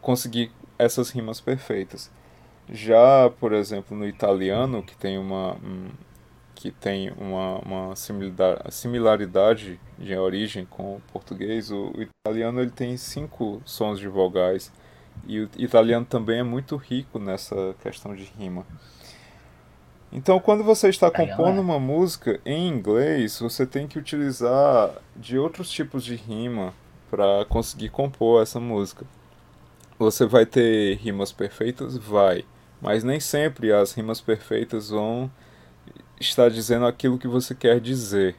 conseguir 0.01 0.51
essas 0.79 1.09
rimas 1.09 1.41
perfeitas. 1.41 2.09
Já, 2.71 3.29
por 3.37 3.51
exemplo, 3.51 3.97
no 3.97 4.07
italiano, 4.07 4.81
que 4.81 4.95
tem 4.95 5.17
uma, 5.17 5.55
um, 5.55 5.89
que 6.65 6.71
tem 6.71 7.11
uma, 7.11 7.59
uma 7.59 7.95
similaridade, 7.95 8.73
similaridade 8.73 9.79
de 9.99 10.15
origem 10.15 10.65
com 10.65 10.95
o 10.95 11.01
português, 11.13 11.69
o, 11.69 11.93
o 11.95 12.01
italiano 12.01 12.59
ele 12.59 12.71
tem 12.71 12.97
cinco 12.97 13.61
sons 13.63 13.99
de 13.99 14.07
vogais. 14.07 14.71
E 15.27 15.41
o 15.41 15.49
italiano 15.57 16.05
também 16.05 16.39
é 16.39 16.43
muito 16.43 16.75
rico 16.75 17.19
nessa 17.19 17.75
questão 17.83 18.15
de 18.15 18.23
rima. 18.23 18.65
Então, 20.11 20.39
quando 20.39 20.63
você 20.63 20.89
está 20.89 21.11
compondo 21.11 21.61
uma 21.61 21.79
música 21.79 22.39
em 22.43 22.67
inglês, 22.67 23.39
você 23.39 23.65
tem 23.65 23.87
que 23.87 23.99
utilizar 23.99 24.91
de 25.15 25.37
outros 25.37 25.69
tipos 25.69 26.03
de 26.03 26.15
rima 26.15 26.73
para 27.11 27.45
conseguir 27.45 27.89
compor 27.89 28.41
essa 28.41 28.59
música. 28.59 29.05
Você 29.99 30.25
vai 30.25 30.47
ter 30.47 30.95
rimas 30.97 31.31
perfeitas? 31.31 31.95
Vai. 31.95 32.43
Mas 32.81 33.03
nem 33.03 33.19
sempre 33.19 33.71
as 33.71 33.93
rimas 33.93 34.19
perfeitas 34.19 34.89
vão 34.89 35.29
estar 36.19 36.49
dizendo 36.49 36.85
aquilo 36.85 37.17
que 37.17 37.27
você 37.27 37.53
quer 37.53 37.79
dizer, 37.79 38.35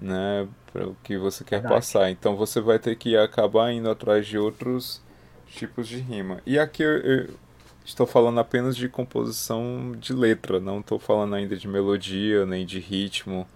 né? 0.00 0.48
Para 0.72 0.88
o 0.88 0.96
que 1.04 1.16
você 1.16 1.44
quer 1.44 1.60
Verdade. 1.60 1.74
passar. 1.74 2.10
Então 2.10 2.36
você 2.36 2.60
vai 2.60 2.78
ter 2.78 2.96
que 2.96 3.16
acabar 3.16 3.72
indo 3.72 3.88
atrás 3.88 4.26
de 4.26 4.36
outros 4.36 5.00
tipos 5.46 5.86
de 5.86 5.98
rima. 5.98 6.40
E 6.44 6.58
aqui 6.58 6.82
eu, 6.82 6.96
eu, 6.98 7.34
estou 7.84 8.06
falando 8.06 8.40
apenas 8.40 8.76
de 8.76 8.88
composição 8.88 9.94
de 9.98 10.12
letra, 10.12 10.58
não 10.58 10.80
estou 10.80 10.98
falando 10.98 11.34
ainda 11.34 11.56
de 11.56 11.68
melodia, 11.68 12.44
nem 12.44 12.66
de 12.66 12.80
ritmo, 12.80 13.46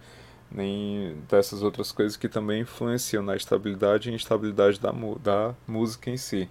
nem 0.51 1.17
dessas 1.29 1.63
outras 1.63 1.91
coisas 1.91 2.17
que 2.17 2.29
também 2.29 2.63
influenciam 2.63 3.23
na 3.23 3.35
estabilidade 3.35 4.11
e 4.11 4.15
instabilidade 4.15 4.79
da, 4.79 4.93
da 5.23 5.55
música 5.67 6.11
em 6.11 6.17
si. 6.17 6.49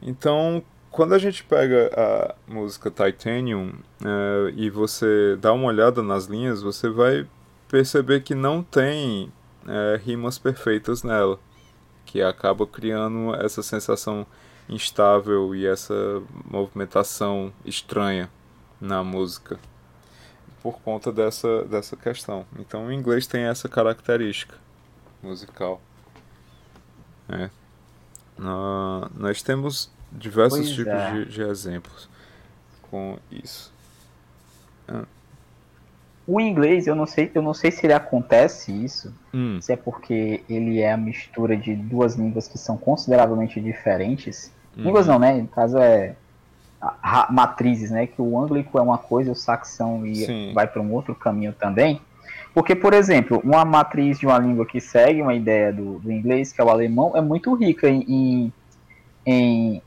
Então, 0.00 0.62
quando 0.92 1.14
a 1.14 1.18
gente 1.18 1.42
pega 1.42 1.90
a 1.96 2.34
música 2.46 2.90
Titanium 2.90 3.72
é, 4.04 4.52
e 4.54 4.68
você 4.68 5.36
dá 5.40 5.50
uma 5.52 5.66
olhada 5.66 6.02
nas 6.02 6.26
linhas, 6.26 6.60
você 6.60 6.88
vai 6.90 7.26
perceber 7.66 8.20
que 8.20 8.34
não 8.34 8.62
tem 8.62 9.32
é, 9.66 9.98
rimas 10.04 10.38
perfeitas 10.38 11.02
nela, 11.02 11.40
que 12.04 12.20
acaba 12.20 12.66
criando 12.66 13.34
essa 13.34 13.62
sensação 13.62 14.26
instável 14.68 15.54
e 15.54 15.66
essa 15.66 16.22
movimentação 16.44 17.50
estranha 17.64 18.30
na 18.78 19.02
música 19.02 19.58
por 20.62 20.78
conta 20.80 21.10
dessa, 21.10 21.64
dessa 21.64 21.96
questão. 21.96 22.46
Então 22.58 22.86
o 22.86 22.92
inglês 22.92 23.26
tem 23.26 23.44
essa 23.44 23.66
característica 23.66 24.56
musical. 25.22 25.80
É. 27.30 27.46
Uh, 28.38 29.10
nós 29.14 29.42
temos 29.42 29.90
diversos 30.18 30.58
pois 30.60 30.70
tipos 30.70 30.92
é. 30.92 31.12
de, 31.12 31.24
de, 31.26 31.42
exemplos 31.42 32.08
com 32.90 33.16
isso. 33.30 33.72
Ah. 34.88 35.04
O 36.26 36.40
inglês, 36.40 36.86
eu 36.86 36.94
não 36.94 37.06
sei, 37.06 37.30
eu 37.34 37.42
não 37.42 37.52
sei 37.54 37.70
se 37.70 37.84
ele 37.84 37.92
acontece 37.94 38.72
isso, 38.72 39.12
Hum, 39.34 39.58
se 39.60 39.72
é 39.72 39.76
porque 39.76 40.42
ele 40.48 40.80
é 40.80 40.92
a 40.92 40.96
mistura 40.96 41.56
de 41.56 41.74
duas 41.74 42.14
línguas 42.14 42.46
que 42.46 42.58
são 42.58 42.76
consideravelmente 42.76 43.60
diferentes. 43.60 44.52
uhum. 44.76 44.84
Línguas 44.84 45.06
não, 45.06 45.18
né? 45.18 45.34
No 45.40 45.48
caso 45.48 45.78
é 45.78 46.14
matrizes, 47.30 47.90
né? 47.90 48.06
Que 48.06 48.20
o 48.20 48.38
ânglico 48.38 48.78
é 48.78 48.82
uma 48.82 48.98
coisa, 48.98 49.30
o 49.32 49.36
saxão 49.36 50.04
e 50.04 50.16
Sim. 50.16 50.52
vai 50.52 50.66
para 50.66 50.82
um 50.82 50.92
outro 50.92 51.14
caminho 51.14 51.52
também. 51.52 52.00
Porque, 52.54 52.74
por 52.74 52.92
exemplo, 52.92 53.40
uma 53.44 53.64
matriz 53.64 54.18
de 54.18 54.26
uma 54.26 54.38
língua 54.38 54.66
que 54.66 54.80
segue 54.80 55.22
uma 55.22 55.34
ideia 55.34 55.72
do, 55.72 55.98
do 56.00 56.12
inglês, 56.12 56.52
que 56.52 56.60
é 56.60 56.64
o 56.64 56.68
alemão, 56.68 57.16
é 57.16 57.20
muito 57.20 57.54
rica 57.54 57.88
em, 57.88 58.02
em, 58.06 58.52
em- 59.24 59.82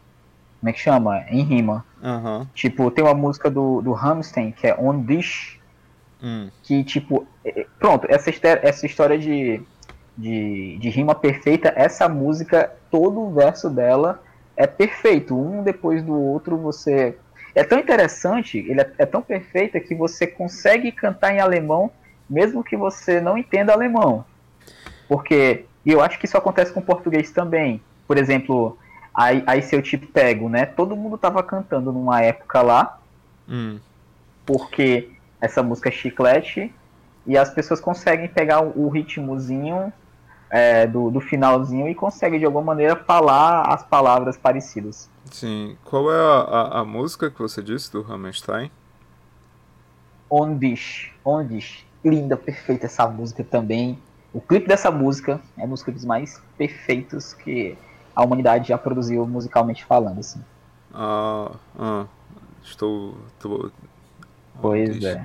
como 0.65 0.71
é 0.71 0.73
que 0.73 0.79
chama? 0.79 1.23
Em 1.29 1.43
rima. 1.43 1.85
Tipo, 2.55 2.89
tem 2.89 3.03
uma 3.03 3.13
música 3.13 3.51
do, 3.51 3.83
do 3.83 3.91
Rammstein, 3.91 4.51
que 4.51 4.65
é 4.65 4.75
On 4.79 4.99
Dich, 4.99 5.61
Hum, 6.23 6.49
que, 6.63 6.83
tipo, 6.83 7.27
é- 7.43 7.61
é- 7.61 7.67
pronto, 7.77 8.07
essa, 8.09 8.31
essa 8.63 8.85
história 8.85 9.15
de, 9.19 9.61
de, 10.17 10.77
de 10.79 10.89
rima 10.89 11.13
perfeita, 11.13 11.71
essa 11.75 12.09
música, 12.09 12.71
todo 12.89 13.19
o 13.19 13.31
verso 13.31 13.69
dela 13.69 14.23
é 14.57 14.65
perfeito, 14.65 15.37
um 15.37 15.61
depois 15.61 16.01
do 16.01 16.15
outro, 16.19 16.57
você... 16.57 17.15
É 17.53 17.63
tão 17.63 17.77
interessante, 17.77 18.57
ele 18.57 18.81
é, 18.81 18.91
é 18.97 19.05
tão 19.05 19.21
perfeita 19.21 19.79
que 19.79 19.93
você 19.93 20.25
consegue 20.25 20.91
cantar 20.91 21.31
em 21.31 21.39
alemão, 21.39 21.91
mesmo 22.27 22.63
que 22.63 22.75
você 22.75 23.21
não 23.21 23.37
entenda 23.37 23.71
alemão. 23.71 24.25
Porque, 25.07 25.65
e 25.85 25.91
eu 25.91 26.01
acho 26.01 26.17
que 26.17 26.25
isso 26.25 26.37
acontece 26.37 26.73
com 26.73 26.81
português 26.81 27.29
também. 27.29 27.81
Por 28.07 28.17
exemplo, 28.17 28.79
aí, 29.15 29.43
aí 29.47 29.61
se 29.61 29.75
eu 29.75 29.81
te 29.81 29.97
pego, 29.97 30.49
né? 30.49 30.65
Todo 30.65 30.95
mundo 30.95 31.17
tava 31.17 31.41
cantando 31.41 31.91
numa 31.91 32.21
época 32.21 32.61
lá, 32.61 32.99
hum. 33.47 33.79
porque 34.45 35.11
essa 35.39 35.63
música 35.63 35.89
é 35.89 35.91
chiclete 35.91 36.73
e 37.25 37.37
as 37.37 37.49
pessoas 37.49 37.79
conseguem 37.79 38.27
pegar 38.27 38.61
o, 38.61 38.85
o 38.85 38.89
ritmozinho 38.89 39.91
é, 40.49 40.85
do, 40.85 41.09
do 41.09 41.19
finalzinho 41.19 41.87
e 41.87 41.95
conseguem 41.95 42.39
de 42.39 42.45
alguma 42.45 42.63
maneira 42.63 42.95
falar 42.95 43.73
as 43.73 43.83
palavras 43.83 44.37
parecidas. 44.37 45.09
Sim. 45.31 45.77
Qual 45.83 46.11
é 46.11 46.17
a, 46.17 46.41
a, 46.41 46.79
a 46.81 46.85
música 46.85 47.31
que 47.31 47.39
você 47.39 47.61
disse 47.61 47.91
do 47.91 48.01
Hammerstein? 48.01 48.71
Ondish, 50.29 51.11
Ondish, 51.23 51.85
linda, 52.03 52.35
perfeita 52.35 52.85
essa 52.85 53.07
música 53.07 53.43
também. 53.43 53.97
O 54.33 54.41
clipe 54.41 54.67
dessa 54.67 54.91
música 54.91 55.39
é 55.57 55.63
um 55.63 55.69
dos 55.69 55.81
clipes 55.81 56.03
mais 56.03 56.41
perfeitos 56.57 57.33
que 57.33 57.77
a 58.15 58.23
humanidade 58.23 58.69
já 58.69 58.77
produziu 58.77 59.25
musicalmente 59.27 59.83
falando, 59.83 60.19
assim. 60.19 60.41
Ah, 60.93 61.51
ah, 61.77 62.05
estou. 62.63 63.15
tô- 63.39 63.71
Pois 64.61 65.03
é. 65.03 65.21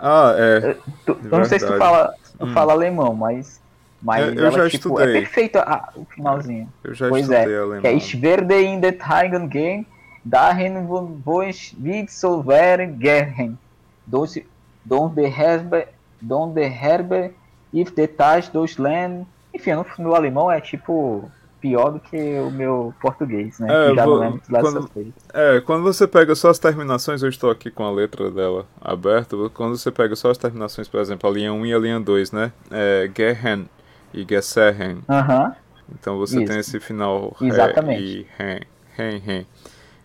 Ah, 0.00 0.34
é. 0.36 0.74
Tu- 1.06 1.18
eu 1.24 1.38
não 1.38 1.44
sei 1.44 1.58
se 1.60 1.66
tu 1.66 1.78
fala, 1.78 2.12
tu 2.38 2.46
Hum. 2.46 2.52
fala 2.52 2.72
alemão, 2.72 3.14
mas, 3.14 3.60
mas 4.02 4.26
É, 4.26 4.30
eu 4.40 4.46
ela, 4.46 4.50
já 4.50 4.68
tipo, 4.68 4.98
é 5.00 5.04
estudei. 5.04 5.12
perfeito 5.22 5.58
a- 5.58 5.88
o 5.94 6.04
finalzinho. 6.04 6.68
Eu 6.82 6.92
já 6.94 7.08
Pois 7.08 7.30
estudei 7.30 7.54
é, 7.54 7.58
alemão. 7.58 7.80
que 7.80 7.86
é 7.86 7.92
Ich 7.94 8.20
werde 8.20 8.54
in 8.62 8.80
den 8.80 8.98
Tagen 8.98 9.48
gehen, 9.48 9.86
dahin 10.24 10.86
wo 11.24 11.42
ich 11.42 11.74
wie 11.78 12.06
so 12.08 12.44
wäre 12.46 12.86
gern. 12.86 13.56
Dos, 14.04 14.38
don 14.84 15.08
de 15.14 15.26
herbe, 15.26 15.86
don 16.20 16.52
de 16.52 16.62
herbe, 16.64 17.34
if 17.72 17.92
the 17.94 18.06
Tag 18.06 18.50
dos 18.52 18.76
Land. 18.76 19.26
Enfim, 19.54 19.72
no, 19.74 19.86
no 19.98 20.14
alemão 20.14 20.50
é 20.50 20.60
tipo 20.60 21.30
pior 21.68 21.90
do 21.90 22.00
que 22.00 22.16
o 22.38 22.50
meu 22.50 22.94
português, 23.00 23.58
né? 23.58 23.66
É, 23.68 23.90
que 23.90 23.96
já 23.96 24.04
vou- 24.04 24.14
não 24.16 24.20
lembro 24.22 24.42
lá 24.50 24.60
quando-. 24.60 24.90
É, 25.32 25.60
quando 25.60 25.82
você 25.82 26.06
pega 26.06 26.34
só 26.34 26.50
as 26.50 26.58
terminações, 26.58 27.22
eu 27.22 27.28
estou 27.28 27.50
aqui 27.50 27.70
com 27.70 27.84
a 27.84 27.90
letra 27.90 28.30
dela 28.30 28.66
aberta. 28.80 29.36
Quando 29.52 29.76
você 29.76 29.90
pega 29.90 30.14
só 30.14 30.30
as 30.30 30.38
terminações, 30.38 30.88
por 30.88 31.00
exemplo, 31.00 31.28
a 31.28 31.32
linha 31.32 31.52
1 31.52 31.66
e 31.66 31.74
a 31.74 31.78
linha 31.78 32.00
2, 32.00 32.32
né? 32.32 32.52
É 32.70 33.10
Gehen 33.14 33.68
e 34.14 34.24
Gesehen. 34.28 34.98
Aham, 35.08 35.54
Então 35.92 36.18
você 36.18 36.38
Isso. 36.38 36.46
tem 36.46 36.58
esse 36.58 36.80
final 36.80 37.36
Exatamente. 37.40 38.02
e 38.02 38.26
hen, 38.42 38.60
hen, 38.98 39.22
hen. 39.26 39.46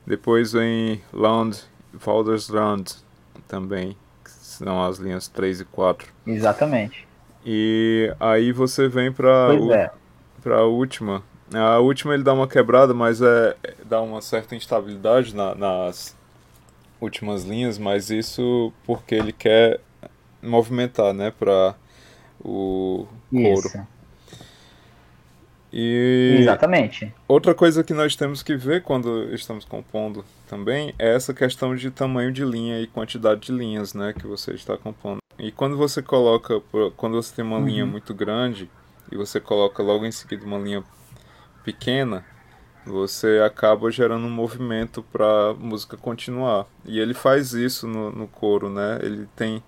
Depois 0.05 0.53
vem 0.53 1.01
Land, 1.11 1.57
Waldersland 2.05 2.91
também, 3.47 3.97
que 4.23 4.29
são 4.29 4.83
as 4.83 4.97
linhas 4.99 5.27
3 5.27 5.61
e 5.61 5.65
4. 5.65 6.07
exatamente. 6.27 7.07
E 7.43 8.13
aí 8.19 8.51
você 8.51 8.87
vem 8.87 9.11
para 9.11 9.49
é. 9.73 9.91
a 10.53 10.61
última. 10.61 11.23
A 11.53 11.79
última 11.79 12.13
ele 12.13 12.23
dá 12.23 12.33
uma 12.33 12.47
quebrada, 12.47 12.93
mas 12.93 13.21
é 13.21 13.55
dá 13.85 14.01
uma 14.01 14.21
certa 14.21 14.55
instabilidade 14.55 15.35
na- 15.35 15.53
nas 15.55 16.15
últimas 17.01 17.43
linhas, 17.43 17.77
mas 17.77 18.09
isso 18.09 18.71
porque 18.85 19.15
ele 19.15 19.33
quer 19.33 19.79
movimentar, 20.41 21.13
né, 21.13 21.31
para 21.31 21.75
o 22.43 23.05
coro. 23.31 23.67
Isso. 23.67 23.87
E 25.73 26.37
Exatamente. 26.41 27.13
outra 27.27 27.55
coisa 27.55 27.83
que 27.83 27.93
nós 27.93 28.15
temos 28.15 28.43
que 28.43 28.55
ver 28.55 28.83
quando 28.83 29.33
estamos 29.33 29.63
compondo 29.63 30.25
também 30.47 30.93
é 30.99 31.15
essa 31.15 31.33
questão 31.33 31.75
de 31.75 31.89
tamanho 31.89 32.31
de 32.31 32.43
linha 32.43 32.79
e 32.81 32.87
quantidade 32.87 33.41
de 33.41 33.51
linhas, 33.53 33.93
né, 33.93 34.13
que 34.13 34.27
você 34.27 34.51
está 34.53 34.77
compondo. 34.77 35.19
E 35.39 35.51
quando 35.51 35.77
você 35.77 36.01
coloca, 36.01 36.61
quando 36.97 37.13
você 37.21 37.33
tem 37.35 37.43
uma 37.45 37.59
linha 37.59 37.85
Uhum. 37.85 37.91
muito 37.91 38.13
grande 38.13 38.69
e 39.11 39.15
você 39.15 39.39
coloca 39.39 39.81
logo 39.81 40.05
em 40.05 40.11
seguida 40.11 40.45
uma 40.45 40.57
linha 40.57 40.83
pequena, 41.63 42.25
você 42.85 43.41
acaba 43.45 43.91
gerando 43.91 44.25
um 44.25 44.29
movimento 44.31 45.03
para 45.03 45.49
a 45.51 45.53
música 45.53 45.97
continuar. 45.97 46.65
E 46.85 46.99
ele 46.99 47.13
faz 47.13 47.53
isso 47.53 47.87
no, 47.87 48.11
no 48.11 48.27
coro, 48.27 48.69
né? 48.69 48.99
Ele 49.01 49.27
tem 49.35 49.63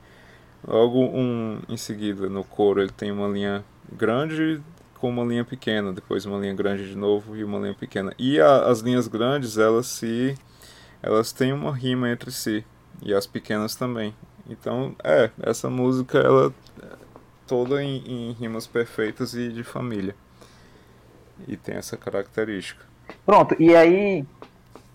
logo 0.67 0.99
um 0.99 1.59
em 1.67 1.77
seguida 1.77 2.29
no 2.29 2.43
coro 2.43 2.81
ele 2.81 2.91
tem 2.91 3.11
uma 3.11 3.27
linha 3.27 3.63
grande 3.91 4.61
com 4.99 5.09
uma 5.09 5.23
linha 5.25 5.43
pequena, 5.43 5.91
depois 5.91 6.25
uma 6.25 6.39
linha 6.39 6.53
grande 6.53 6.87
de 6.87 6.95
novo 6.97 7.35
e 7.35 7.43
uma 7.43 7.59
linha 7.59 7.73
pequena. 7.73 8.13
E 8.17 8.39
a- 8.39 8.65
as 8.67 8.79
linhas 8.79 9.07
grandes 9.07 9.57
elas 9.57 9.87
se 9.87 10.35
elas 11.01 11.31
têm 11.33 11.53
uma 11.53 11.75
rima 11.75 12.09
entre 12.09 12.31
si 12.31 12.65
e 13.01 13.13
as 13.13 13.27
pequenas 13.27 13.75
também. 13.75 14.15
Então 14.49 14.95
é 15.03 15.29
essa 15.41 15.69
música 15.69 16.19
ela 16.19 16.53
é 16.81 16.87
toda 17.47 17.83
em, 17.83 17.97
em 18.29 18.31
rimas 18.33 18.65
perfeitas 18.67 19.33
e 19.33 19.49
de 19.49 19.63
família 19.63 20.15
e 21.47 21.57
tem 21.57 21.75
essa 21.75 21.97
característica. 21.97 22.83
Pronto, 23.25 23.55
e 23.59 23.75
aí 23.75 24.25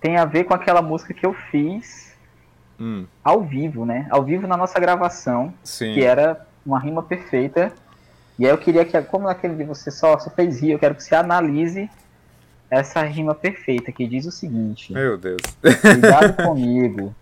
tem 0.01 0.16
a 0.16 0.24
ver 0.24 0.44
com 0.44 0.55
aquela 0.55 0.81
música 0.83 1.12
que 1.12 1.27
eu 1.27 1.35
fiz 1.35 2.09
Hum, 2.81 3.07
ao 3.24 3.42
vivo, 3.42 3.85
né? 3.85 4.07
Ao 4.09 4.22
vivo 4.22 4.46
na 4.46 4.57
nossa 4.57 4.79
gravação, 4.79 5.53
sim. 5.64 5.94
que 5.94 6.05
era 6.05 6.46
uma 6.64 6.79
rima 6.79 7.03
perfeita. 7.03 7.72
E 8.38 8.44
aí 8.46 8.53
eu 8.53 8.59
queria 8.59 8.85
que, 8.85 9.01
como 9.03 9.27
naquele 9.27 9.57
dia 9.57 9.66
você 9.66 9.90
só, 9.90 10.16
só 10.18 10.31
fez 10.31 10.61
rir, 10.61 10.70
eu 10.70 10.79
quero 10.79 10.94
que 10.94 11.03
você 11.03 11.14
analise 11.14 11.90
essa 12.70 13.03
rima 13.03 13.35
perfeita, 13.35 13.90
que 13.90 14.07
diz 14.07 14.27
o 14.27 14.31
seguinte: 14.31 14.92
Meu 14.92 15.18
Deus. 15.18 15.42
Cuidado 15.61 16.37
comigo. 16.44 17.14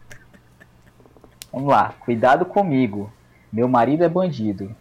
Vamos 1.51 1.71
lá, 1.71 1.95
cuidado 2.01 2.45
comigo. 2.45 3.11
Meu 3.51 3.67
marido 3.67 4.05
é 4.05 4.09
bandido. 4.09 4.77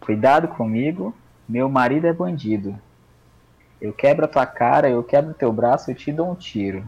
Cuidado 0.00 0.48
comigo. 0.48 1.14
Meu 1.48 1.68
marido 1.68 2.08
é 2.08 2.12
bandido. 2.12 2.76
Eu 3.86 3.92
quebro 3.92 4.24
a 4.24 4.28
tua 4.28 4.44
cara, 4.44 4.88
eu 4.90 5.02
quebro 5.04 5.32
teu 5.32 5.52
braço, 5.52 5.90
eu 5.90 5.94
te 5.94 6.12
dou 6.12 6.32
um 6.32 6.34
tiro. 6.34 6.84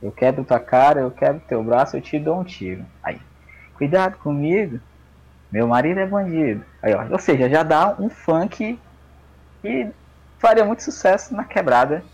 Eu 0.00 0.12
quebro 0.12 0.44
tua 0.44 0.60
cara, 0.60 1.00
eu 1.00 1.10
quebro 1.10 1.42
teu 1.46 1.62
braço, 1.62 1.96
eu 1.96 2.00
te 2.00 2.20
dou 2.20 2.38
um 2.38 2.44
tiro. 2.44 2.86
Aí, 3.02 3.20
cuidado 3.74 4.16
comigo. 4.18 4.78
Meu 5.50 5.66
marido 5.66 5.98
é 5.98 6.06
bandido. 6.06 6.64
Aí, 6.80 6.94
ó, 6.94 7.04
ou 7.10 7.18
seja, 7.18 7.50
já 7.50 7.64
dá 7.64 7.96
um 7.98 8.08
funk 8.08 8.78
que 9.60 9.90
faria 10.38 10.64
muito 10.64 10.84
sucesso 10.84 11.34
na 11.34 11.42
quebrada 11.42 12.04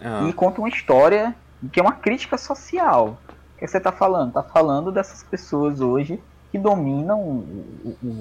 Ah, 0.00 0.24
e 0.28 0.32
conta 0.32 0.60
uma 0.60 0.68
história 0.68 1.34
que 1.72 1.80
é 1.80 1.82
uma 1.82 1.92
crítica 1.92 2.38
social. 2.38 3.18
O 3.54 3.58
que 3.58 3.66
você 3.66 3.78
está 3.78 3.90
falando? 3.90 4.28
Está 4.28 4.44
falando 4.44 4.92
dessas 4.92 5.24
pessoas 5.24 5.80
hoje 5.80 6.22
que 6.52 6.58
dominam 6.58 7.44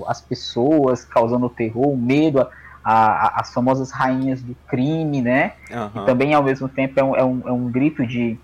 as 0.07 0.21
pessoas, 0.21 1.05
causando 1.05 1.47
terror, 1.49 1.95
medo, 1.95 2.47
a- 2.85 3.27
a- 3.27 3.41
as 3.41 3.51
famosas 3.51 3.89
rainhas 3.89 4.43
do 4.43 4.53
crime, 4.67 5.19
né? 5.21 5.53
aham. 5.71 6.03
E 6.03 6.05
também, 6.05 6.35
ao 6.35 6.43
mesmo 6.43 6.69
tempo, 6.69 6.99
é 6.99 7.03
um, 7.03 7.15
é 7.15 7.23
um, 7.23 7.41
é 7.47 7.51
um 7.51 7.71
grito 7.71 8.05
de, 8.05 8.37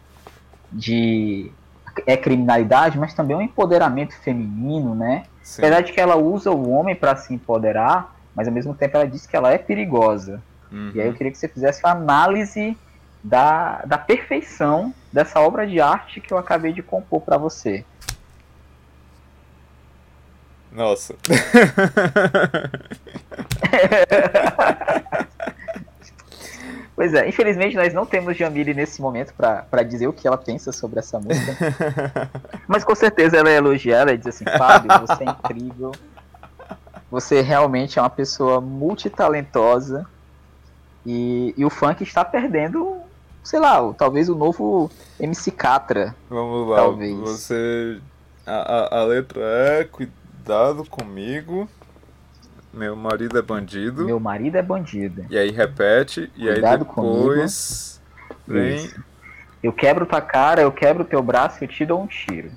de. 0.71 1.51
É 2.07 2.17
criminalidade, 2.17 2.97
mas 2.97 3.13
também 3.13 3.35
é 3.35 3.39
um 3.39 3.43
empoderamento 3.43 4.15
feminino, 4.21 4.95
né? 4.95 5.23
Sim. 5.43 5.61
Apesar 5.61 5.81
de 5.81 5.93
que 5.93 6.01
ela 6.01 6.15
usa 6.15 6.49
o 6.49 6.71
homem 6.71 6.95
para 6.95 7.15
se 7.15 7.31
empoderar, 7.33 8.15
mas 8.33 8.47
ao 8.47 8.53
mesmo 8.53 8.73
tempo 8.73 8.97
ela 8.97 9.07
diz 9.07 9.27
que 9.27 9.35
ela 9.35 9.51
é 9.51 9.57
perigosa. 9.59 10.41
Uhum. 10.71 10.91
E 10.95 11.01
aí 11.01 11.07
eu 11.07 11.13
queria 11.13 11.31
que 11.31 11.37
você 11.37 11.47
fizesse 11.49 11.83
uma 11.83 11.91
análise 11.91 12.75
da, 13.23 13.81
da 13.85 13.97
perfeição 13.97 14.93
dessa 15.11 15.39
obra 15.41 15.67
de 15.67 15.79
arte 15.81 16.21
que 16.21 16.33
eu 16.33 16.37
acabei 16.37 16.71
de 16.73 16.81
compor 16.81 17.21
para 17.21 17.37
você. 17.37 17.83
Nossa. 20.71 21.15
Pois 27.01 27.15
é, 27.15 27.27
infelizmente 27.27 27.75
nós 27.75 27.95
não 27.95 28.05
temos 28.05 28.37
Jamile 28.37 28.75
nesse 28.75 29.01
momento 29.01 29.33
para 29.33 29.81
dizer 29.81 30.05
o 30.05 30.13
que 30.13 30.27
ela 30.27 30.37
pensa 30.37 30.71
sobre 30.71 30.99
essa 30.99 31.19
música. 31.19 31.57
Mas 32.67 32.83
com 32.83 32.93
certeza 32.93 33.37
ela 33.37 33.49
é 33.49 33.55
elogiar, 33.55 34.01
ela 34.01 34.15
diz 34.15 34.27
assim, 34.27 34.45
Fábio, 34.45 34.91
você 34.99 35.23
é 35.23 35.29
incrível. 35.31 35.91
Você 37.09 37.41
realmente 37.41 37.97
é 37.97 38.01
uma 38.03 38.09
pessoa 38.09 38.61
multitalentosa. 38.61 40.05
E, 41.03 41.55
e 41.57 41.65
o 41.65 41.71
funk 41.71 42.03
está 42.03 42.23
perdendo, 42.23 42.99
sei 43.43 43.59
lá, 43.59 43.91
talvez 43.93 44.29
o 44.29 44.35
novo 44.35 44.91
MC 45.19 45.49
Catra. 45.49 46.15
Vamos 46.29 46.69
lá, 46.69 46.77
talvez. 46.77 47.17
você. 47.17 47.99
A, 48.45 48.97
a, 48.97 48.99
a 48.99 49.03
letra 49.05 49.41
é 49.41 49.83
cuidado 49.85 50.85
comigo. 50.85 51.67
Meu 52.73 52.95
marido 52.95 53.37
é 53.37 53.41
bandido. 53.41 54.05
Meu 54.05 54.19
marido 54.19 54.57
é 54.57 54.61
bandido. 54.61 55.25
E 55.29 55.37
aí 55.37 55.51
repete, 55.51 56.31
e 56.35 56.45
Cuidado 56.45 56.65
aí 56.65 56.77
depois 56.77 58.01
comigo. 58.47 58.65
vem. 58.65 58.75
Isso. 58.77 59.03
Eu 59.61 59.73
quebro 59.73 60.05
tua 60.05 60.21
cara, 60.21 60.61
eu 60.61 60.71
quebro 60.71 61.03
teu 61.03 61.21
braço 61.21 61.61
e 61.61 61.65
eu 61.65 61.69
te 61.69 61.85
dou 61.85 62.01
um 62.01 62.07
tiro. 62.07 62.51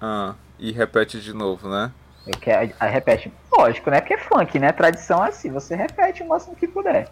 Ah, 0.00 0.34
e 0.58 0.70
repete 0.70 1.20
de 1.20 1.32
novo, 1.32 1.68
né? 1.68 1.90
Eu 2.26 2.38
quero, 2.38 2.72
aí 2.78 2.90
repete. 2.90 3.32
Lógico, 3.50 3.90
né? 3.90 4.00
Porque 4.00 4.14
é 4.14 4.18
funk, 4.18 4.58
né? 4.58 4.70
Tradição 4.70 5.24
é 5.24 5.28
assim, 5.30 5.50
você 5.50 5.74
repete 5.74 6.22
o 6.22 6.28
máximo 6.28 6.54
que 6.54 6.68
puder. 6.68 7.08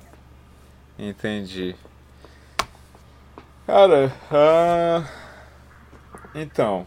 Entendi. 0.99 1.75
Cara, 3.67 4.13
uh... 4.31 5.05
então. 6.35 6.87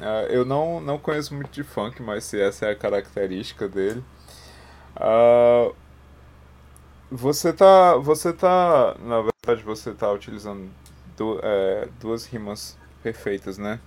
Uh, 0.00 0.26
eu 0.30 0.44
não, 0.44 0.80
não 0.80 0.98
conheço 0.98 1.34
muito 1.34 1.50
de 1.50 1.62
funk, 1.62 2.02
mas 2.02 2.24
se 2.24 2.40
essa 2.40 2.66
é 2.66 2.70
a 2.72 2.76
característica 2.76 3.68
dele. 3.68 4.02
Uh, 5.02 5.74
você 7.10 7.52
tá. 7.52 7.96
Você 7.96 8.32
tá. 8.32 8.96
Na 9.00 9.20
verdade, 9.20 9.64
você 9.64 9.92
tá 9.92 10.10
utilizando 10.10 10.70
du 11.16 11.40
é, 11.42 11.88
duas 12.00 12.24
rimas 12.24 12.78
perfeitas, 13.02 13.58
né? 13.58 13.80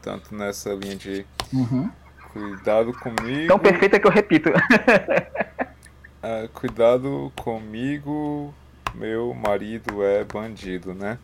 Tanto 0.00 0.34
nessa 0.34 0.72
linha 0.72 0.94
de 0.94 1.26
uhum. 1.52 1.90
cuidado 2.32 2.92
comigo. 2.92 3.48
Tão 3.48 3.58
perfeita 3.58 3.98
que 3.98 4.06
eu 4.06 4.10
repito. 4.10 4.50
uh, 4.50 6.48
cuidado 6.54 7.32
comigo, 7.36 8.54
meu 8.94 9.34
marido 9.34 10.04
é 10.04 10.22
bandido, 10.24 10.94
né? 10.94 11.18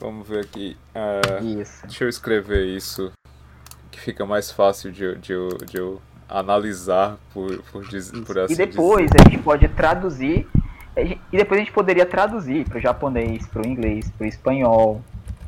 Vamos 0.00 0.28
ver 0.28 0.44
aqui. 0.44 0.76
Uh, 0.94 1.60
isso. 1.60 1.86
Deixa 1.86 2.04
eu 2.04 2.08
escrever 2.08 2.66
isso. 2.66 3.12
Que 3.90 4.00
fica 4.00 4.26
mais 4.26 4.50
fácil 4.50 4.90
de, 4.90 5.14
de, 5.16 5.34
de, 5.34 5.66
de 5.66 5.76
eu 5.76 6.02
analisar 6.28 7.16
por, 7.32 7.58
por, 7.72 7.84
por 8.26 8.38
assim 8.38 8.54
E 8.54 8.56
depois 8.56 9.10
dizer. 9.10 9.20
a 9.20 9.30
gente 9.30 9.42
pode 9.42 9.68
traduzir, 9.68 10.46
e 10.96 11.36
depois 11.36 11.60
a 11.60 11.64
gente 11.64 11.72
poderia 11.72 12.06
traduzir 12.06 12.64
para 12.68 12.78
o 12.78 12.80
japonês, 12.80 13.46
para 13.46 13.62
o 13.62 13.66
inglês, 13.66 14.10
para 14.10 14.24
o 14.24 14.28
espanhol, 14.28 15.02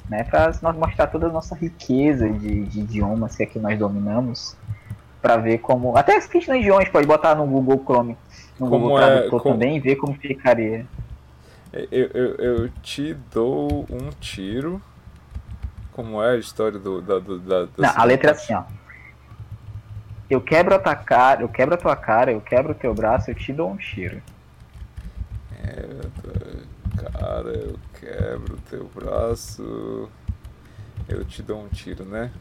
né, 0.08 0.24
para 0.24 0.52
nós 0.62 0.76
mostrar 0.76 1.06
toda 1.08 1.26
a 1.26 1.30
nossa 1.30 1.54
riqueza 1.54 2.28
de, 2.28 2.64
de 2.64 2.80
idiomas 2.80 3.36
que 3.36 3.42
aqui 3.42 3.58
nós 3.58 3.78
dominamos, 3.78 4.56
para 5.20 5.36
ver 5.36 5.58
como. 5.58 5.96
Até 5.96 6.16
as 6.16 6.26
kits 6.26 6.48
idiomas 6.48 6.88
pode 6.88 7.06
botar 7.06 7.34
no 7.34 7.46
Google 7.46 7.82
Chrome, 7.84 8.16
no 8.60 8.68
como 8.68 8.82
Google 8.82 9.00
é, 9.00 9.06
Tradutor 9.06 9.42
como... 9.42 9.54
também 9.54 9.76
e 9.76 9.80
ver 9.80 9.96
como 9.96 10.14
ficaria. 10.14 10.86
Eu, 11.72 12.10
eu, 12.14 12.34
eu 12.36 12.68
te 12.82 13.14
dou 13.32 13.84
um 13.90 14.10
tiro. 14.20 14.80
Como 15.92 16.22
é 16.22 16.32
a 16.32 16.36
história 16.36 16.78
do. 16.78 17.00
Da, 17.02 17.18
do, 17.18 17.38
da, 17.38 17.66
Não, 17.76 17.92
a 17.94 18.04
letra 18.04 18.30
é 18.30 18.34
assim, 18.34 18.54
ó. 18.54 18.62
Eu 20.28 20.40
quebro 20.40 20.74
a 20.74 20.78
tua 20.78 20.96
cara, 20.96 21.42
eu 21.42 21.48
quebro 21.48 21.74
a 21.74 21.78
tua 21.78 21.94
cara, 21.94 22.32
eu 22.32 22.40
quebro 22.40 22.72
o 22.72 22.74
teu 22.74 22.92
braço, 22.92 23.30
eu 23.30 23.34
te 23.34 23.52
dou 23.52 23.70
um 23.70 23.76
tiro. 23.76 24.20
É, 25.62 25.86
cara, 26.96 27.50
eu 27.50 27.78
quebro 28.00 28.54
o 28.54 28.60
teu 28.68 28.90
braço, 28.92 30.10
eu 31.08 31.24
te 31.24 31.42
dou 31.42 31.62
um 31.62 31.68
tiro, 31.68 32.04
né? 32.04 32.32